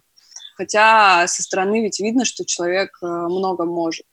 хотя 0.55 1.27
со 1.27 1.43
стороны 1.43 1.83
ведь 1.83 1.99
видно, 1.99 2.25
что 2.25 2.43
человек 2.43 2.97
э, 3.03 3.05
много 3.05 3.65
может. 3.65 4.05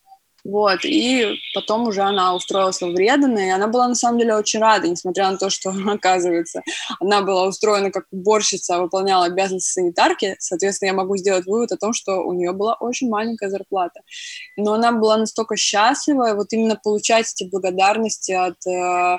Вот, 0.44 0.84
и 0.84 1.40
потом 1.54 1.88
уже 1.88 2.02
она 2.02 2.34
устроилась 2.34 2.80
в 2.80 2.94
Редено, 2.94 3.40
и 3.40 3.48
она 3.48 3.66
была 3.66 3.88
на 3.88 3.94
самом 3.94 4.18
деле 4.18 4.36
очень 4.36 4.60
рада, 4.60 4.86
несмотря 4.86 5.30
на 5.30 5.38
то, 5.38 5.48
что, 5.48 5.70
оказывается, 5.90 6.62
она 7.00 7.22
была 7.22 7.46
устроена 7.46 7.90
как 7.90 8.04
уборщица, 8.10 8.78
выполняла 8.78 9.24
обязанности 9.24 9.72
санитарки, 9.72 10.36
соответственно, 10.38 10.88
я 10.88 10.94
могу 10.94 11.16
сделать 11.16 11.46
вывод 11.46 11.72
о 11.72 11.78
том, 11.78 11.94
что 11.94 12.20
у 12.20 12.34
нее 12.34 12.52
была 12.52 12.74
очень 12.74 13.08
маленькая 13.08 13.48
зарплата. 13.48 14.00
Но 14.58 14.74
она 14.74 14.92
была 14.92 15.16
настолько 15.16 15.56
счастлива, 15.56 16.34
вот 16.34 16.52
именно 16.52 16.76
получать 16.76 17.32
эти 17.32 17.48
благодарности 17.48 18.32
от 18.32 18.66
э, 18.66 19.18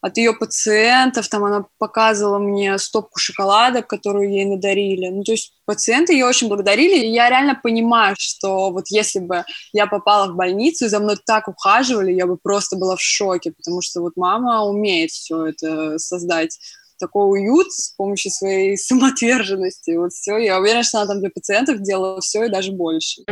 от 0.00 0.16
ее 0.16 0.32
пациентов, 0.32 1.28
там 1.28 1.44
она 1.44 1.66
показывала 1.78 2.38
мне 2.38 2.78
стопку 2.78 3.18
шоколадок, 3.18 3.86
которую 3.86 4.30
ей 4.30 4.44
надарили. 4.44 5.08
Ну, 5.08 5.22
то 5.22 5.32
есть 5.32 5.52
пациенты 5.66 6.14
ее 6.14 6.26
очень 6.26 6.48
благодарили, 6.48 7.04
и 7.04 7.12
я 7.12 7.28
реально 7.28 7.58
понимаю, 7.62 8.16
что 8.18 8.70
вот 8.70 8.84
если 8.88 9.18
бы 9.18 9.44
я 9.72 9.86
попала 9.86 10.32
в 10.32 10.36
больницу, 10.36 10.86
и 10.86 10.88
за 10.88 11.00
мной 11.00 11.16
так 11.24 11.48
ухаживали, 11.48 12.12
я 12.12 12.26
бы 12.26 12.38
просто 12.38 12.76
была 12.76 12.96
в 12.96 13.02
шоке, 13.02 13.52
потому 13.52 13.82
что 13.82 14.00
вот 14.00 14.14
мама 14.16 14.64
умеет 14.64 15.10
все 15.10 15.46
это 15.46 15.98
создать 15.98 16.58
такой 16.98 17.30
уют 17.30 17.72
с 17.72 17.94
помощью 17.96 18.30
своей 18.30 18.76
самоотверженности. 18.76 19.96
Вот 19.96 20.12
все. 20.12 20.36
Я 20.36 20.60
уверена, 20.60 20.82
что 20.82 20.98
она 20.98 21.06
там 21.08 21.20
для 21.20 21.30
пациентов 21.30 21.80
делала 21.80 22.20
все 22.20 22.44
и 22.44 22.50
даже 22.50 22.72
больше. 22.72 23.22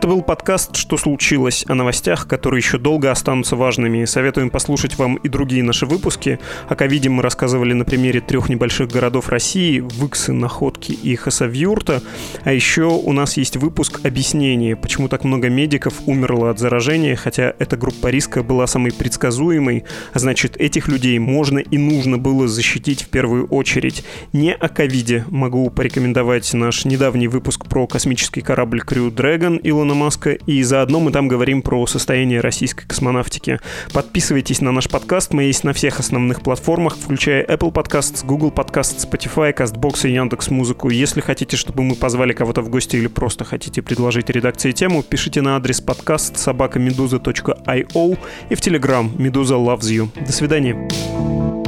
Это 0.00 0.08
был 0.08 0.22
подкаст 0.22 0.76
«Что 0.76 0.96
случилось?» 0.96 1.66
о 1.68 1.74
новостях, 1.74 2.26
которые 2.26 2.60
еще 2.60 2.78
долго 2.78 3.10
останутся 3.10 3.54
важными. 3.54 4.06
Советуем 4.06 4.48
послушать 4.48 4.96
вам 4.96 5.16
и 5.16 5.28
другие 5.28 5.62
наши 5.62 5.84
выпуски. 5.84 6.38
О 6.70 6.74
ковиде 6.74 7.10
мы 7.10 7.22
рассказывали 7.22 7.74
на 7.74 7.84
примере 7.84 8.22
трех 8.22 8.48
небольших 8.48 8.88
городов 8.88 9.28
России– 9.28 9.80
Выксы, 9.98 10.32
Находки 10.32 10.92
и 10.92 11.14
Хасавюрта. 11.16 12.02
А 12.44 12.52
еще 12.54 12.84
у 12.84 13.12
нас 13.12 13.36
есть 13.36 13.58
выпуск 13.58 14.00
объяснения, 14.02 14.74
почему 14.74 15.08
так 15.08 15.22
много 15.22 15.50
медиков 15.50 15.92
умерло 16.06 16.48
от 16.48 16.58
заражения, 16.58 17.14
хотя 17.14 17.52
эта 17.58 17.76
группа 17.76 18.06
риска 18.06 18.42
была 18.42 18.66
самой 18.66 18.94
предсказуемой, 18.94 19.84
а 20.14 20.18
значит, 20.18 20.56
этих 20.56 20.88
людей 20.88 21.18
можно 21.18 21.58
и 21.58 21.76
нужно 21.76 22.16
было 22.16 22.48
защитить 22.48 23.02
в 23.02 23.10
первую 23.10 23.48
очередь. 23.48 24.02
Не 24.32 24.54
о 24.54 24.70
ковиде 24.70 25.26
могу 25.28 25.68
порекомендовать 25.68 26.54
наш 26.54 26.86
недавний 26.86 27.28
выпуск 27.28 27.66
про 27.66 27.86
космический 27.86 28.40
корабль 28.40 28.80
Crew 28.80 29.14
Dragon 29.14 29.60
Илона 29.62 29.89
Маска, 29.94 30.32
и 30.32 30.62
заодно 30.62 31.00
мы 31.00 31.12
там 31.12 31.28
говорим 31.28 31.62
про 31.62 31.86
состояние 31.86 32.40
российской 32.40 32.86
космонавтики. 32.86 33.60
Подписывайтесь 33.92 34.60
на 34.60 34.72
наш 34.72 34.88
подкаст, 34.88 35.32
мы 35.32 35.44
есть 35.44 35.64
на 35.64 35.72
всех 35.72 36.00
основных 36.00 36.42
платформах, 36.42 36.96
включая 36.96 37.44
Apple 37.44 37.72
Podcasts, 37.72 38.24
Google 38.24 38.50
Podcasts, 38.50 39.08
Spotify, 39.08 39.54
CastBox 39.54 40.08
и 40.08 40.12
Яндекс 40.12 40.50
Музыку. 40.50 40.90
Если 40.90 41.20
хотите, 41.20 41.56
чтобы 41.56 41.82
мы 41.82 41.94
позвали 41.94 42.32
кого-то 42.32 42.62
в 42.62 42.68
гости 42.68 42.96
или 42.96 43.06
просто 43.06 43.44
хотите 43.44 43.82
предложить 43.82 44.30
редакции 44.30 44.72
тему, 44.72 45.02
пишите 45.02 45.42
на 45.42 45.56
адрес 45.56 45.80
подкаст 45.80 46.36
собакамедуза.io 46.38 48.18
и 48.48 48.54
в 48.54 48.60
Telegram 48.60 49.10
Медуза 49.20 49.54
loves 49.54 49.90
you. 49.90 50.08
До 50.24 50.32
свидания. 50.32 51.59